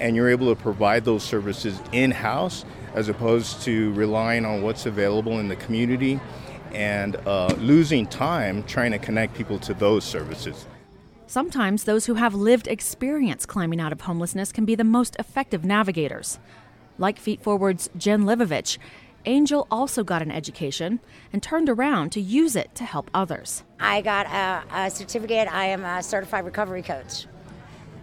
And 0.00 0.16
you're 0.16 0.28
able 0.28 0.54
to 0.54 0.60
provide 0.60 1.04
those 1.04 1.22
services 1.22 1.80
in 1.92 2.10
house 2.10 2.64
as 2.94 3.08
opposed 3.08 3.62
to 3.62 3.92
relying 3.92 4.44
on 4.44 4.62
what's 4.62 4.86
available 4.86 5.38
in 5.38 5.48
the 5.48 5.56
community 5.56 6.20
and 6.72 7.16
uh, 7.26 7.54
losing 7.58 8.06
time 8.06 8.62
trying 8.64 8.90
to 8.90 8.98
connect 8.98 9.34
people 9.34 9.58
to 9.60 9.74
those 9.74 10.04
services. 10.04 10.66
Sometimes 11.26 11.84
those 11.84 12.06
who 12.06 12.14
have 12.14 12.34
lived 12.34 12.68
experience 12.68 13.46
climbing 13.46 13.80
out 13.80 13.92
of 13.92 14.02
homelessness 14.02 14.52
can 14.52 14.64
be 14.64 14.74
the 14.74 14.84
most 14.84 15.16
effective 15.18 15.64
navigators. 15.64 16.38
Like 16.98 17.18
Feet 17.18 17.42
Forward's 17.42 17.90
Jen 17.96 18.22
Livovich, 18.22 18.78
Angel 19.26 19.66
also 19.70 20.04
got 20.04 20.22
an 20.22 20.30
education 20.30 21.00
and 21.32 21.42
turned 21.42 21.68
around 21.68 22.10
to 22.10 22.20
use 22.20 22.54
it 22.56 22.74
to 22.74 22.84
help 22.84 23.10
others. 23.14 23.64
I 23.80 24.00
got 24.00 24.26
a, 24.26 24.84
a, 24.84 24.90
certificate. 24.90 25.48
I 25.52 25.66
am 25.66 25.84
a 25.84 26.02
certified 26.02 26.44
recovery 26.44 26.82
coach. 26.82 27.26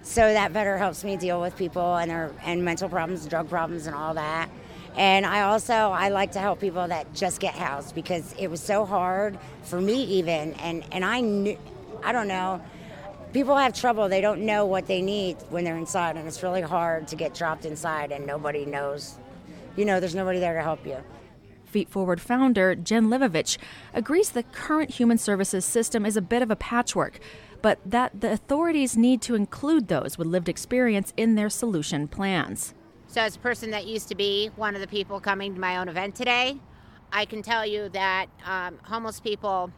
So 0.03 0.21
that 0.33 0.51
better 0.51 0.77
helps 0.77 1.03
me 1.03 1.15
deal 1.15 1.39
with 1.39 1.55
people 1.55 1.95
and 1.95 2.09
their 2.09 2.31
and 2.43 2.65
mental 2.65 2.89
problems, 2.89 3.25
drug 3.27 3.49
problems, 3.49 3.85
and 3.85 3.95
all 3.95 4.15
that. 4.15 4.49
And 4.97 5.25
I 5.25 5.41
also 5.41 5.73
I 5.73 6.09
like 6.09 6.31
to 6.31 6.39
help 6.39 6.59
people 6.59 6.87
that 6.87 7.13
just 7.13 7.39
get 7.39 7.53
housed 7.53 7.93
because 7.93 8.33
it 8.37 8.49
was 8.49 8.61
so 8.61 8.83
hard 8.83 9.37
for 9.61 9.79
me 9.79 10.03
even, 10.03 10.53
and 10.55 10.83
and 10.91 11.05
I 11.05 11.21
knew 11.21 11.57
I 12.03 12.11
don't 12.11 12.27
know 12.27 12.61
people 13.33 13.55
have 13.55 13.73
trouble. 13.73 14.09
They 14.09 14.21
don't 14.21 14.41
know 14.41 14.65
what 14.65 14.87
they 14.87 15.01
need 15.01 15.37
when 15.49 15.63
they're 15.63 15.77
inside, 15.77 16.17
and 16.17 16.27
it's 16.27 16.43
really 16.43 16.61
hard 16.61 17.07
to 17.09 17.15
get 17.15 17.33
dropped 17.33 17.65
inside, 17.65 18.11
and 18.11 18.25
nobody 18.25 18.65
knows. 18.65 19.17
You 19.75 19.85
know, 19.85 19.99
there's 19.99 20.15
nobody 20.15 20.39
there 20.39 20.53
to 20.53 20.61
help 20.61 20.85
you. 20.85 20.97
Feet 21.65 21.89
Forward 21.89 22.19
founder 22.19 22.75
Jen 22.75 23.07
Livovich 23.07 23.57
agrees 23.93 24.31
the 24.31 24.43
current 24.43 24.91
human 24.91 25.17
services 25.17 25.63
system 25.63 26.05
is 26.05 26.17
a 26.17 26.21
bit 26.21 26.41
of 26.41 26.51
a 26.51 26.55
patchwork, 26.55 27.19
but 27.61 27.79
that 27.85 28.19
the 28.19 28.31
authorities 28.31 28.97
need 28.97 29.21
to 29.21 29.35
include 29.35 29.87
those 29.87 30.17
with 30.17 30.27
lived 30.27 30.49
experience 30.49 31.13
in 31.15 31.35
their 31.35 31.49
solution 31.49 32.09
plans. 32.09 32.73
So, 33.07 33.21
as 33.21 33.37
a 33.37 33.39
person 33.39 33.71
that 33.71 33.85
used 33.85 34.09
to 34.09 34.15
be 34.15 34.49
one 34.57 34.75
of 34.75 34.81
the 34.81 34.87
people 34.87 35.19
coming 35.21 35.53
to 35.53 35.61
my 35.61 35.77
own 35.77 35.87
event 35.87 36.15
today, 36.15 36.57
I 37.13 37.25
can 37.25 37.41
tell 37.41 37.65
you 37.65 37.89
that 37.89 38.27
um, 38.45 38.77
homeless 38.83 39.19
people 39.21 39.71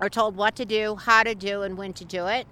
are 0.00 0.10
told 0.10 0.36
what 0.36 0.56
to 0.56 0.64
do, 0.64 0.96
how 0.96 1.22
to 1.22 1.34
do, 1.34 1.62
and 1.62 1.76
when 1.78 1.92
to 1.94 2.04
do 2.04 2.26
it 2.26 2.46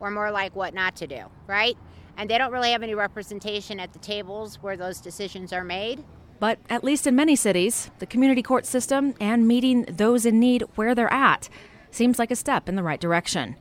or 0.00 0.10
more 0.10 0.30
like 0.30 0.56
what 0.56 0.74
not 0.74 0.96
to 0.96 1.06
do, 1.06 1.24
right? 1.46 1.76
And 2.16 2.28
they 2.28 2.38
don't 2.38 2.52
really 2.52 2.72
have 2.72 2.82
any 2.82 2.94
representation 2.94 3.78
at 3.78 3.92
the 3.92 3.98
tables 3.98 4.56
where 4.56 4.76
those 4.76 5.00
decisions 5.00 5.52
are 5.52 5.64
made. 5.64 6.02
But 6.38 6.58
at 6.68 6.82
least 6.82 7.06
in 7.06 7.14
many 7.14 7.36
cities, 7.36 7.90
the 7.98 8.06
community 8.06 8.42
court 8.42 8.66
system 8.66 9.14
and 9.20 9.46
meeting 9.46 9.82
those 9.82 10.24
in 10.24 10.40
need 10.40 10.64
where 10.74 10.94
they're 10.94 11.12
at 11.12 11.48
seems 11.90 12.18
like 12.18 12.30
a 12.30 12.36
step 12.36 12.68
in 12.68 12.76
the 12.76 12.82
right 12.82 13.00
direction. 13.00 13.56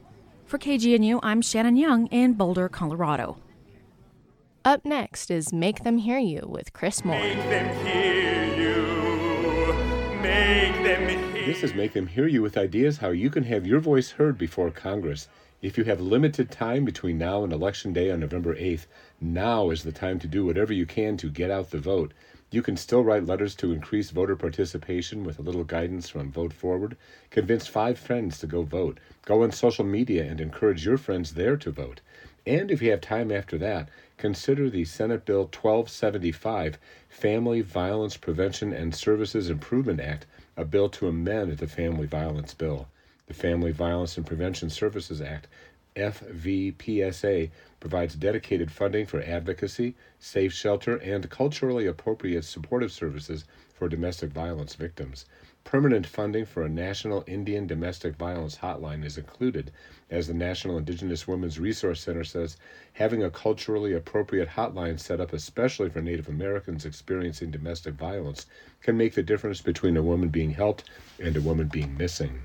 For 0.45 0.57
KGNU, 0.57 1.19
I'm 1.21 1.41
Shannon 1.41 1.75
Young 1.75 2.07
in 2.07 2.33
Boulder, 2.33 2.69
Colorado. 2.69 3.37
Up 4.65 4.83
next 4.85 5.29
is 5.29 5.53
Make 5.53 5.83
Them 5.83 5.99
Hear 5.99 6.17
You 6.17 6.45
with 6.47 6.73
Chris 6.73 7.01
Mohr. 7.01 7.19
Make 7.19 7.49
them 7.49 7.85
hear 7.85 8.55
you. 8.55 8.69
This 11.45 11.63
is 11.63 11.73
Make 11.73 11.93
Them 11.93 12.07
Hear 12.07 12.27
You 12.27 12.41
with 12.41 12.57
ideas 12.57 12.97
how 12.97 13.09
you 13.09 13.29
can 13.29 13.43
have 13.43 13.65
your 13.65 13.79
voice 13.79 14.11
heard 14.11 14.37
before 14.37 14.69
Congress. 14.69 15.27
If 15.61 15.77
you 15.77 15.83
have 15.83 15.99
limited 15.99 16.51
time 16.51 16.85
between 16.85 17.17
now 17.17 17.43
and 17.43 17.51
Election 17.51 17.91
Day 17.91 18.09
on 18.11 18.21
November 18.21 18.55
8th, 18.55 18.85
now 19.19 19.71
is 19.71 19.83
the 19.83 19.91
time 19.91 20.17
to 20.19 20.27
do 20.27 20.45
whatever 20.45 20.71
you 20.71 20.85
can 20.85 21.17
to 21.17 21.29
get 21.29 21.51
out 21.51 21.71
the 21.71 21.79
vote. 21.79 22.13
You 22.49 22.61
can 22.61 22.77
still 22.77 23.03
write 23.03 23.25
letters 23.25 23.55
to 23.55 23.73
increase 23.73 24.09
voter 24.11 24.37
participation 24.37 25.25
with 25.25 25.37
a 25.37 25.41
little 25.41 25.65
guidance 25.65 26.07
from 26.07 26.31
Vote 26.31 26.53
Forward. 26.53 26.95
Convince 27.29 27.67
five 27.67 27.99
friends 27.99 28.39
to 28.39 28.47
go 28.47 28.63
vote. 28.63 29.01
Go 29.25 29.43
on 29.43 29.51
social 29.51 29.83
media 29.83 30.23
and 30.23 30.39
encourage 30.39 30.85
your 30.85 30.97
friends 30.97 31.33
there 31.33 31.57
to 31.57 31.71
vote. 31.71 31.99
And 32.47 32.71
if 32.71 32.81
you 32.81 32.91
have 32.91 33.01
time 33.01 33.29
after 33.29 33.57
that, 33.57 33.89
consider 34.15 34.69
the 34.69 34.85
Senate 34.85 35.25
Bill 35.25 35.41
1275, 35.41 36.79
Family 37.09 37.59
Violence 37.59 38.15
Prevention 38.15 38.71
and 38.71 38.95
Services 38.95 39.49
Improvement 39.49 39.99
Act, 39.99 40.25
a 40.55 40.63
bill 40.63 40.87
to 40.87 41.09
amend 41.09 41.57
the 41.57 41.67
Family 41.67 42.07
Violence 42.07 42.53
Bill. 42.53 42.87
The 43.29 43.35
Family 43.35 43.71
Violence 43.71 44.17
and 44.17 44.25
Prevention 44.25 44.71
Services 44.71 45.21
Act, 45.21 45.47
FVPSA, 45.95 47.51
provides 47.79 48.15
dedicated 48.15 48.71
funding 48.71 49.05
for 49.05 49.21
advocacy, 49.21 49.93
safe 50.17 50.51
shelter, 50.51 50.95
and 50.95 51.29
culturally 51.29 51.85
appropriate 51.85 52.43
supportive 52.43 52.91
services 52.91 53.45
for 53.71 53.87
domestic 53.87 54.31
violence 54.31 54.73
victims. 54.73 55.27
Permanent 55.63 56.07
funding 56.07 56.43
for 56.43 56.63
a 56.63 56.69
national 56.69 57.23
Indian 57.27 57.67
domestic 57.67 58.15
violence 58.15 58.57
hotline 58.57 59.05
is 59.05 59.15
included. 59.15 59.69
As 60.09 60.25
the 60.25 60.33
National 60.33 60.79
Indigenous 60.79 61.27
Women's 61.27 61.59
Resource 61.59 62.01
Center 62.01 62.23
says, 62.23 62.57
having 62.93 63.21
a 63.21 63.29
culturally 63.29 63.93
appropriate 63.93 64.49
hotline 64.49 64.99
set 64.99 65.21
up 65.21 65.33
especially 65.33 65.91
for 65.91 66.01
Native 66.01 66.29
Americans 66.29 66.83
experiencing 66.83 67.51
domestic 67.51 67.93
violence 67.93 68.47
can 68.81 68.97
make 68.97 69.13
the 69.13 69.21
difference 69.21 69.61
between 69.61 69.97
a 69.97 70.01
woman 70.01 70.29
being 70.29 70.49
helped 70.49 70.85
and 71.19 71.37
a 71.37 71.41
woman 71.41 71.67
being 71.67 71.95
missing. 71.95 72.41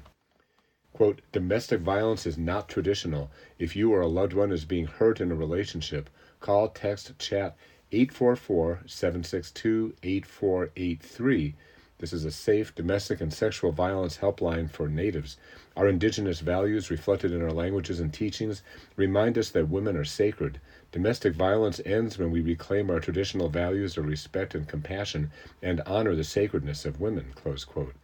Quote, 0.95 1.23
domestic 1.33 1.81
violence 1.81 2.25
is 2.25 2.39
not 2.39 2.69
traditional. 2.69 3.29
If 3.59 3.75
you 3.75 3.93
or 3.93 4.01
a 4.01 4.07
loved 4.07 4.33
one 4.33 4.53
is 4.53 4.65
being 4.65 4.87
hurt 4.87 5.21
in 5.21 5.33
a 5.33 5.35
relationship, 5.35 6.09
call, 6.39 6.69
text, 6.69 7.19
chat 7.19 7.57
844 7.91 8.83
762 8.87 9.95
8483. 10.05 11.57
This 11.99 12.13
is 12.13 12.25
a 12.25 12.31
safe 12.31 12.73
domestic 12.77 13.21
and 13.21 13.33
sexual 13.33 13.73
violence 13.73 14.19
helpline 14.19 14.71
for 14.71 14.89
natives. 14.89 15.37
Our 15.77 15.89
indigenous 15.89 16.39
values, 16.39 16.93
reflected 16.93 17.33
in 17.33 17.43
our 17.43 17.53
languages 17.53 17.99
and 17.99 18.15
teachings, 18.15 18.63
remind 18.95 19.37
us 19.37 19.51
that 19.51 19.69
women 19.69 19.97
are 19.97 20.05
sacred. 20.05 20.61
Domestic 20.93 21.35
violence 21.35 21.81
ends 21.85 22.19
when 22.19 22.31
we 22.31 22.41
reclaim 22.41 22.89
our 22.89 23.01
traditional 23.01 23.49
values 23.49 23.99
of 23.99 24.07
respect 24.07 24.55
and 24.55 24.69
compassion 24.69 25.33
and 25.61 25.81
honor 25.87 26.15
the 26.15 26.23
sacredness 26.23 26.85
of 26.85 27.01
women. 27.01 27.33
Close 27.35 27.65
quote. 27.65 27.97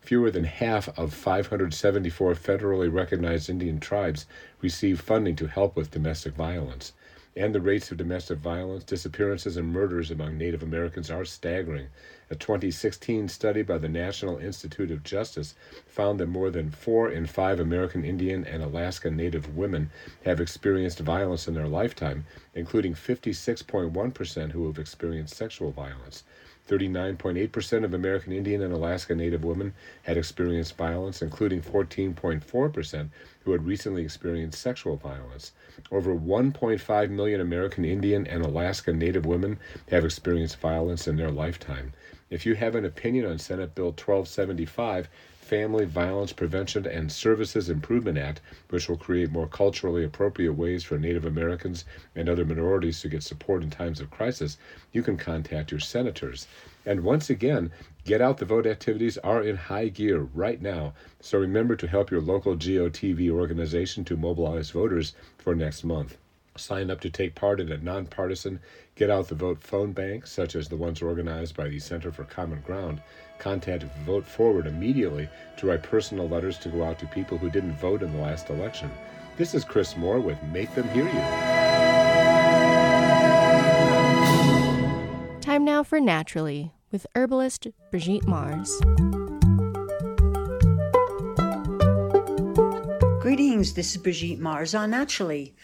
Fewer 0.00 0.30
than 0.30 0.44
half 0.44 0.88
of 0.98 1.12
574 1.12 2.34
federally 2.34 2.92
recognized 2.92 3.50
Indian 3.50 3.80
tribes 3.80 4.26
receive 4.60 5.00
funding 5.00 5.36
to 5.36 5.48
help 5.48 5.76
with 5.76 5.90
domestic 5.90 6.34
violence. 6.34 6.92
And 7.36 7.54
the 7.54 7.60
rates 7.60 7.90
of 7.90 7.98
domestic 7.98 8.38
violence, 8.38 8.84
disappearances, 8.84 9.56
and 9.56 9.72
murders 9.72 10.10
among 10.10 10.38
Native 10.38 10.62
Americans 10.62 11.10
are 11.10 11.24
staggering. 11.24 11.88
A 12.30 12.34
2016 12.34 13.28
study 13.28 13.62
by 13.62 13.78
the 13.78 13.88
National 13.88 14.38
Institute 14.38 14.90
of 14.90 15.04
Justice 15.04 15.54
found 15.86 16.18
that 16.20 16.26
more 16.26 16.50
than 16.50 16.70
four 16.70 17.10
in 17.10 17.26
five 17.26 17.60
American 17.60 18.04
Indian 18.04 18.44
and 18.44 18.62
Alaska 18.62 19.10
Native 19.10 19.56
women 19.56 19.90
have 20.24 20.40
experienced 20.40 21.00
violence 21.00 21.46
in 21.46 21.54
their 21.54 21.68
lifetime, 21.68 22.24
including 22.54 22.94
56.1% 22.94 24.52
who 24.52 24.66
have 24.66 24.78
experienced 24.78 25.36
sexual 25.36 25.70
violence. 25.70 26.24
39.8% 26.68 27.84
of 27.84 27.94
American 27.94 28.32
Indian 28.32 28.62
and 28.62 28.72
Alaska 28.72 29.14
Native 29.14 29.42
women 29.42 29.72
had 30.02 30.18
experienced 30.18 30.76
violence, 30.76 31.22
including 31.22 31.62
14.4% 31.62 33.08
who 33.40 33.52
had 33.52 33.64
recently 33.64 34.02
experienced 34.02 34.60
sexual 34.60 34.96
violence. 34.96 35.52
Over 35.90 36.14
1.5 36.14 37.10
million 37.10 37.40
American 37.40 37.84
Indian 37.84 38.26
and 38.26 38.44
Alaska 38.44 38.92
Native 38.92 39.24
women 39.24 39.58
have 39.90 40.04
experienced 40.04 40.60
violence 40.60 41.08
in 41.08 41.16
their 41.16 41.30
lifetime. 41.30 41.94
If 42.28 42.44
you 42.44 42.54
have 42.56 42.74
an 42.74 42.84
opinion 42.84 43.24
on 43.24 43.38
Senate 43.38 43.74
Bill 43.74 43.86
1275, 43.86 45.08
Family 45.48 45.86
Violence 45.86 46.34
Prevention 46.34 46.84
and 46.84 47.10
Services 47.10 47.70
Improvement 47.70 48.18
Act, 48.18 48.42
which 48.68 48.86
will 48.86 48.98
create 48.98 49.30
more 49.30 49.46
culturally 49.46 50.04
appropriate 50.04 50.52
ways 50.52 50.84
for 50.84 50.98
Native 50.98 51.24
Americans 51.24 51.86
and 52.14 52.28
other 52.28 52.44
minorities 52.44 53.00
to 53.00 53.08
get 53.08 53.22
support 53.22 53.62
in 53.62 53.70
times 53.70 53.98
of 53.98 54.10
crisis, 54.10 54.58
you 54.92 55.02
can 55.02 55.16
contact 55.16 55.70
your 55.70 55.80
senators. 55.80 56.46
And 56.84 57.02
once 57.02 57.30
again, 57.30 57.70
get 58.04 58.20
out 58.20 58.36
the 58.36 58.44
vote 58.44 58.66
activities 58.66 59.16
are 59.16 59.42
in 59.42 59.56
high 59.56 59.88
gear 59.88 60.28
right 60.34 60.60
now. 60.60 60.92
So 61.20 61.38
remember 61.38 61.76
to 61.76 61.86
help 61.86 62.10
your 62.10 62.20
local 62.20 62.54
GOTV 62.54 63.30
organization 63.30 64.04
to 64.04 64.18
mobilize 64.18 64.68
voters 64.68 65.14
for 65.38 65.54
next 65.54 65.82
month. 65.82 66.18
Sign 66.58 66.90
up 66.90 67.00
to 67.02 67.10
take 67.10 67.34
part 67.34 67.60
in 67.60 67.70
a 67.70 67.78
nonpartisan 67.78 68.60
Get 68.96 69.10
Out 69.10 69.28
the 69.28 69.34
Vote 69.34 69.62
phone 69.62 69.92
bank, 69.92 70.26
such 70.26 70.56
as 70.56 70.68
the 70.68 70.76
ones 70.76 71.00
organized 71.00 71.56
by 71.56 71.68
the 71.68 71.78
Center 71.78 72.10
for 72.10 72.24
Common 72.24 72.60
Ground. 72.62 73.00
Contact 73.38 73.84
Vote 74.04 74.26
Forward 74.26 74.66
immediately 74.66 75.28
to 75.56 75.68
write 75.68 75.82
personal 75.82 76.28
letters 76.28 76.58
to 76.58 76.68
go 76.68 76.82
out 76.82 76.98
to 76.98 77.06
people 77.06 77.38
who 77.38 77.48
didn't 77.48 77.78
vote 77.78 78.02
in 78.02 78.12
the 78.12 78.18
last 78.18 78.50
election. 78.50 78.90
This 79.36 79.54
is 79.54 79.64
Chris 79.64 79.94
Mohr 79.94 80.20
with 80.20 80.42
Make 80.52 80.74
Them 80.74 80.88
Hear 80.88 81.04
You. 81.04 81.58
Time 85.40 85.64
now 85.64 85.82
for 85.84 86.00
Naturally 86.00 86.72
with 86.90 87.06
herbalist 87.14 87.68
Brigitte 87.90 88.26
Mars. 88.26 88.80
Greetings, 93.20 93.74
this 93.74 93.94
is 93.94 93.98
Brigitte 93.98 94.40
Mars 94.40 94.74
on 94.74 94.90
Naturally. 94.90 95.54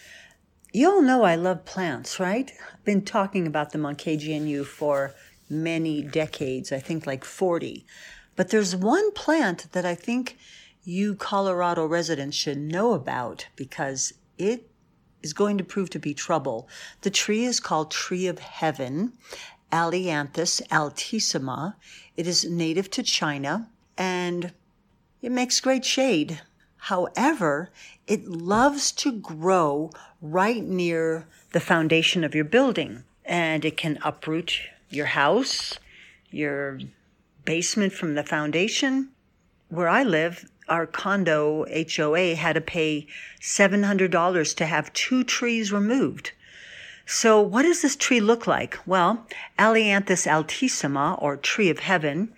You 0.77 0.91
all 0.91 1.03
know 1.03 1.23
I 1.23 1.37
love 1.37 1.65
plants, 1.65 2.19
right? 2.19 2.51
I've 2.73 2.85
been 2.85 3.03
talking 3.03 3.47
about 3.47 3.71
them 3.71 3.87
on 3.87 3.95
KGNU 3.95 4.67
for 4.67 5.15
many 5.49 6.03
decades, 6.03 6.73
I 6.73 6.81
think 6.81 7.07
like 7.07 7.25
40. 7.25 7.87
But 8.35 8.49
there's 8.49 8.75
one 8.75 9.13
plant 9.13 9.69
that 9.71 9.85
I 9.85 9.95
think 9.95 10.37
you 10.83 11.15
Colorado 11.15 11.87
residents 11.87 12.37
should 12.37 12.59
know 12.59 12.93
about 12.93 13.47
because 13.55 14.15
it 14.37 14.69
is 15.23 15.33
going 15.33 15.59
to 15.59 15.65
prove 15.65 15.91
to 15.91 16.01
be 16.01 16.13
trouble. 16.13 16.69
The 17.03 17.11
tree 17.11 17.45
is 17.45 17.61
called 17.61 17.93
Tree 17.93 18.27
of 18.27 18.41
Heaven, 18.41 19.13
Ailanthus 19.71 20.61
altissima. 20.73 21.77
It 22.17 22.27
is 22.27 22.51
native 22.51 22.91
to 22.91 23.05
China 23.05 23.71
and 23.97 24.53
it 25.23 25.31
makes 25.31 25.61
great 25.61 25.85
shade. 25.85 26.41
However, 26.89 27.71
it 28.07 28.29
loves 28.29 28.93
to 28.93 29.11
grow 29.11 29.91
right 30.21 30.63
near 30.63 31.27
the 31.53 31.61
foundation 31.61 32.23
of 32.25 32.35
your 32.35 32.45
building 32.45 33.05
and 33.25 33.65
it 33.65 33.79
can 33.79 33.99
uproot 34.05 34.61
your 34.91 35.07
house, 35.07 35.79
your 36.31 36.81
basement 37.47 37.95
from 37.95 38.17
the 38.17 38.23
foundation. 38.23 39.09
Where 39.71 39.89
I 39.89 40.03
live, 40.03 40.51
our 40.69 40.87
condo 40.87 41.65
HOA 41.73 42.35
had 42.35 42.53
to 42.53 42.61
pay 42.61 43.07
$700 43.41 44.55
to 44.55 44.67
have 44.67 44.93
two 44.93 45.25
trees 45.25 45.73
removed. 45.73 46.33
So, 47.07 47.41
what 47.41 47.63
does 47.63 47.81
this 47.81 47.97
tree 47.97 48.21
look 48.21 48.47
like? 48.47 48.79
Well, 48.85 49.27
Ailanthus 49.59 50.27
altissima, 50.27 51.21
or 51.23 51.39
tree 51.39 51.71
of 51.71 51.79
heaven, 51.79 52.35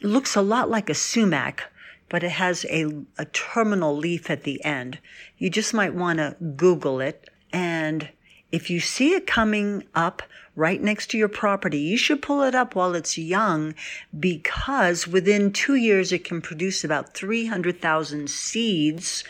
looks 0.00 0.34
a 0.34 0.42
lot 0.42 0.70
like 0.70 0.88
a 0.88 0.94
sumac, 0.94 1.70
but 2.14 2.22
it 2.22 2.30
has 2.30 2.64
a, 2.66 2.86
a 3.18 3.24
terminal 3.32 3.96
leaf 3.96 4.30
at 4.30 4.44
the 4.44 4.64
end. 4.64 5.00
You 5.36 5.50
just 5.50 5.74
might 5.74 5.94
want 5.94 6.20
to 6.20 6.36
Google 6.54 7.00
it. 7.00 7.28
And 7.52 8.08
if 8.52 8.70
you 8.70 8.78
see 8.78 9.14
it 9.14 9.26
coming 9.26 9.82
up 9.96 10.22
right 10.54 10.80
next 10.80 11.10
to 11.10 11.18
your 11.18 11.26
property, 11.26 11.78
you 11.78 11.96
should 11.96 12.22
pull 12.22 12.42
it 12.42 12.54
up 12.54 12.76
while 12.76 12.94
it's 12.94 13.18
young 13.18 13.74
because 14.16 15.08
within 15.08 15.52
two 15.52 15.74
years 15.74 16.12
it 16.12 16.22
can 16.22 16.40
produce 16.40 16.84
about 16.84 17.14
300,000 17.14 18.30
seeds 18.30 19.24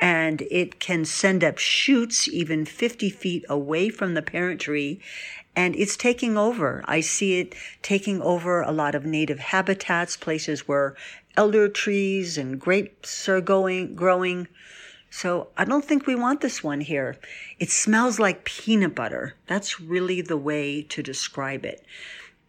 and 0.00 0.40
it 0.50 0.80
can 0.80 1.04
send 1.04 1.44
up 1.44 1.58
shoots 1.58 2.28
even 2.28 2.64
50 2.64 3.10
feet 3.10 3.44
away 3.50 3.90
from 3.90 4.14
the 4.14 4.22
parent 4.22 4.62
tree 4.62 5.00
and 5.56 5.74
it's 5.74 5.96
taking 5.96 6.36
over. 6.36 6.84
I 6.86 7.00
see 7.00 7.40
it 7.40 7.54
taking 7.80 8.20
over 8.20 8.60
a 8.60 8.70
lot 8.70 8.94
of 8.94 9.06
native 9.06 9.38
habitats, 9.38 10.16
places 10.16 10.68
where 10.68 10.94
elder 11.36 11.68
trees 11.68 12.38
and 12.38 12.60
grapes 12.60 13.28
are 13.28 13.40
going, 13.40 13.94
growing. 13.94 14.48
So 15.10 15.48
I 15.56 15.64
don't 15.64 15.84
think 15.84 16.06
we 16.06 16.14
want 16.14 16.40
this 16.40 16.62
one 16.62 16.80
here. 16.80 17.16
It 17.58 17.70
smells 17.70 18.18
like 18.18 18.44
peanut 18.44 18.94
butter. 18.94 19.34
That's 19.46 19.80
really 19.80 20.20
the 20.20 20.36
way 20.36 20.82
to 20.82 21.02
describe 21.02 21.64
it. 21.64 21.84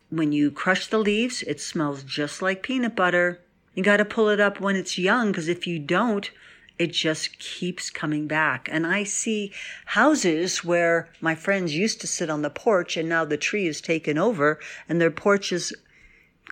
When 0.09 0.31
you 0.31 0.51
crush 0.51 0.87
the 0.87 0.97
leaves, 0.97 1.43
it 1.43 1.59
smells 1.59 2.03
just 2.03 2.41
like 2.41 2.63
peanut 2.63 2.95
butter. 2.95 3.41
You 3.75 3.83
got 3.83 3.97
to 3.97 4.05
pull 4.05 4.29
it 4.29 4.39
up 4.39 4.59
when 4.59 4.75
it's 4.75 4.97
young 4.97 5.31
because 5.31 5.47
if 5.47 5.67
you 5.67 5.79
don't, 5.79 6.31
it 6.79 6.93
just 6.93 7.39
keeps 7.39 7.89
coming 7.89 8.27
back. 8.27 8.69
And 8.71 8.85
I 8.85 9.03
see 9.03 9.51
houses 9.85 10.63
where 10.63 11.09
my 11.19 11.35
friends 11.35 11.75
used 11.75 11.99
to 12.01 12.07
sit 12.07 12.29
on 12.29 12.41
the 12.41 12.49
porch 12.49 12.97
and 12.97 13.09
now 13.09 13.25
the 13.25 13.37
tree 13.37 13.67
is 13.67 13.81
taken 13.81 14.17
over 14.17 14.59
and 14.87 15.01
their 15.01 15.11
porch 15.11 15.51
is 15.51 15.73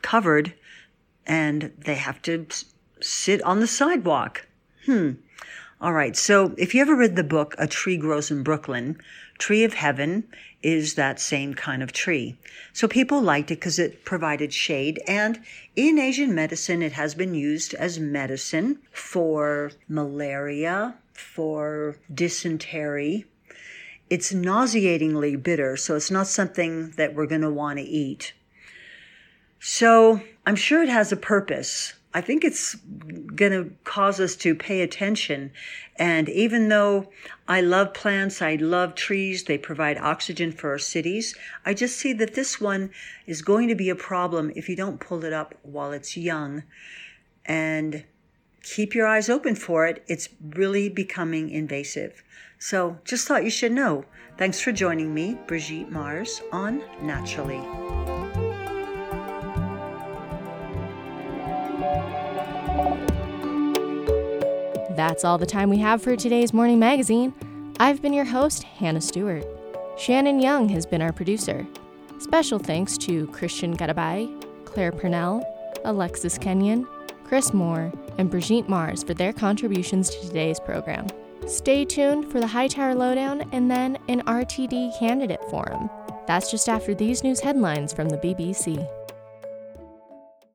covered 0.02 0.54
and 1.26 1.74
they 1.78 1.96
have 1.96 2.22
to 2.24 2.48
sit 3.02 3.42
on 3.44 3.60
the 3.60 3.68
sidewalk. 3.68 4.48
Hmm. 4.86 5.14
All 5.82 5.94
right, 5.94 6.16
so 6.16 6.56
if 6.58 6.74
you 6.74 6.82
ever 6.82 6.96
read 6.96 7.16
the 7.16 7.24
book 7.24 7.54
A 7.58 7.68
Tree 7.68 7.98
Grows 7.98 8.32
in 8.32 8.44
Brooklyn, 8.44 8.98
Tree 9.38 9.64
of 9.64 9.74
Heaven 9.74 10.24
is 10.64 10.96
that 10.96 11.20
same 11.20 11.54
kind 11.54 11.84
of 11.84 11.92
tree. 11.92 12.38
So 12.74 12.88
people 12.88 13.22
liked 13.22 13.52
it 13.52 13.60
because 13.60 13.78
it 13.78 14.06
provided 14.06 14.54
shade. 14.54 15.02
And 15.08 15.42
in 15.76 16.00
Asian 16.00 16.34
medicine, 16.34 16.82
it 16.82 16.94
has 16.94 17.14
been 17.14 17.36
used 17.36 17.74
as 17.76 18.00
medicine 18.00 18.80
for 18.92 19.72
malaria, 19.88 20.96
for 21.14 21.98
dysentery. 22.12 23.26
It's 24.10 24.34
nauseatingly 24.34 25.36
bitter, 25.36 25.78
so 25.78 25.96
it's 25.96 26.10
not 26.10 26.28
something 26.28 26.92
that 26.92 27.14
we're 27.14 27.28
going 27.28 27.42
to 27.42 27.52
want 27.52 27.80
to 27.80 27.86
eat. 27.86 28.34
So 29.68 30.22
I'm 30.46 30.56
sure 30.56 30.84
it 30.84 30.90
has 30.90 31.12
a 31.12 31.18
purpose. 31.18 31.94
I 32.14 32.22
think 32.22 32.44
it's 32.44 32.76
going 32.76 33.52
to 33.52 33.72
cause 33.84 34.20
us 34.20 34.36
to 34.36 34.54
pay 34.54 34.82
attention. 34.82 35.52
And 35.96 36.30
even 36.30 36.70
though 36.70 37.10
I 37.48 37.62
love 37.62 37.96
plants, 37.96 38.44
I 38.44 38.58
love 38.58 38.94
trees, 38.94 39.46
they 39.46 39.58
provide 39.58 39.98
oxygen 39.98 40.52
for 40.52 40.70
our 40.70 40.78
cities, 40.78 41.34
I 41.66 41.74
just 41.74 41.98
see 41.98 42.14
that 42.14 42.36
this 42.36 42.62
one 42.62 42.92
is 43.26 43.42
going 43.42 43.68
to 43.68 43.74
be 43.76 43.90
a 43.90 43.96
problem 43.96 44.52
if 44.56 44.70
you 44.70 44.76
don't 44.76 45.00
pull 45.00 45.26
it 45.26 45.34
up 45.34 45.56
while 45.64 45.92
it's 45.94 46.16
young. 46.16 46.62
And 47.44 48.04
keep 48.62 48.94
your 48.94 49.08
eyes 49.08 49.30
open 49.30 49.56
for 49.56 49.88
it. 49.88 50.04
It's 50.08 50.30
really 50.40 50.90
becoming 50.90 51.50
invasive. 51.50 52.22
So 52.60 53.00
just 53.04 53.28
thought 53.28 53.44
you 53.44 53.50
should 53.50 53.72
know. 53.72 54.06
Thanks 54.38 54.62
for 54.62 54.72
joining 54.72 55.12
me, 55.12 55.40
Brigitte 55.48 55.92
Mars, 55.92 56.40
on 56.52 56.84
Naturally. 57.02 58.05
That's 65.08 65.24
all 65.24 65.38
the 65.38 65.46
time 65.46 65.70
we 65.70 65.78
have 65.78 66.02
for 66.02 66.16
today's 66.16 66.52
morning 66.52 66.80
magazine. 66.80 67.32
I've 67.80 68.02
been 68.02 68.12
your 68.12 68.26
host, 68.26 68.64
Hannah 68.64 69.02
Stewart. 69.02 69.46
Shannon 70.00 70.40
Young 70.40 70.68
has 70.70 70.88
been 70.88 71.00
our 71.00 71.14
producer. 71.14 71.68
Special 72.18 72.58
thanks 72.58 72.98
to 72.98 73.28
Christian 73.28 73.78
Garibay, 73.78 74.26
Claire 74.66 74.92
Purnell, 74.92 75.44
Alexis 75.84 76.40
Kenyon, 76.40 76.88
Chris 77.24 77.52
Mohr, 77.52 77.96
and 78.18 78.32
Brigitte 78.32 78.68
Mars 78.68 79.04
for 79.04 79.14
their 79.14 79.32
contributions 79.32 80.10
to 80.10 80.22
today's 80.22 80.60
program. 80.60 81.06
Stay 81.46 81.86
tuned 81.86 82.32
for 82.32 82.40
the 82.40 82.48
Hightower 82.48 82.96
Lowdown 82.96 83.48
and 83.52 83.70
then 83.70 84.00
an 84.08 84.24
RTD 84.24 84.98
candidate 84.98 85.44
forum. 85.52 85.88
That's 86.26 86.50
just 86.50 86.68
after 86.68 86.96
these 86.96 87.24
news 87.24 87.40
headlines 87.40 87.94
from 87.94 88.10
the 88.10 88.18
BBC. 88.18 88.84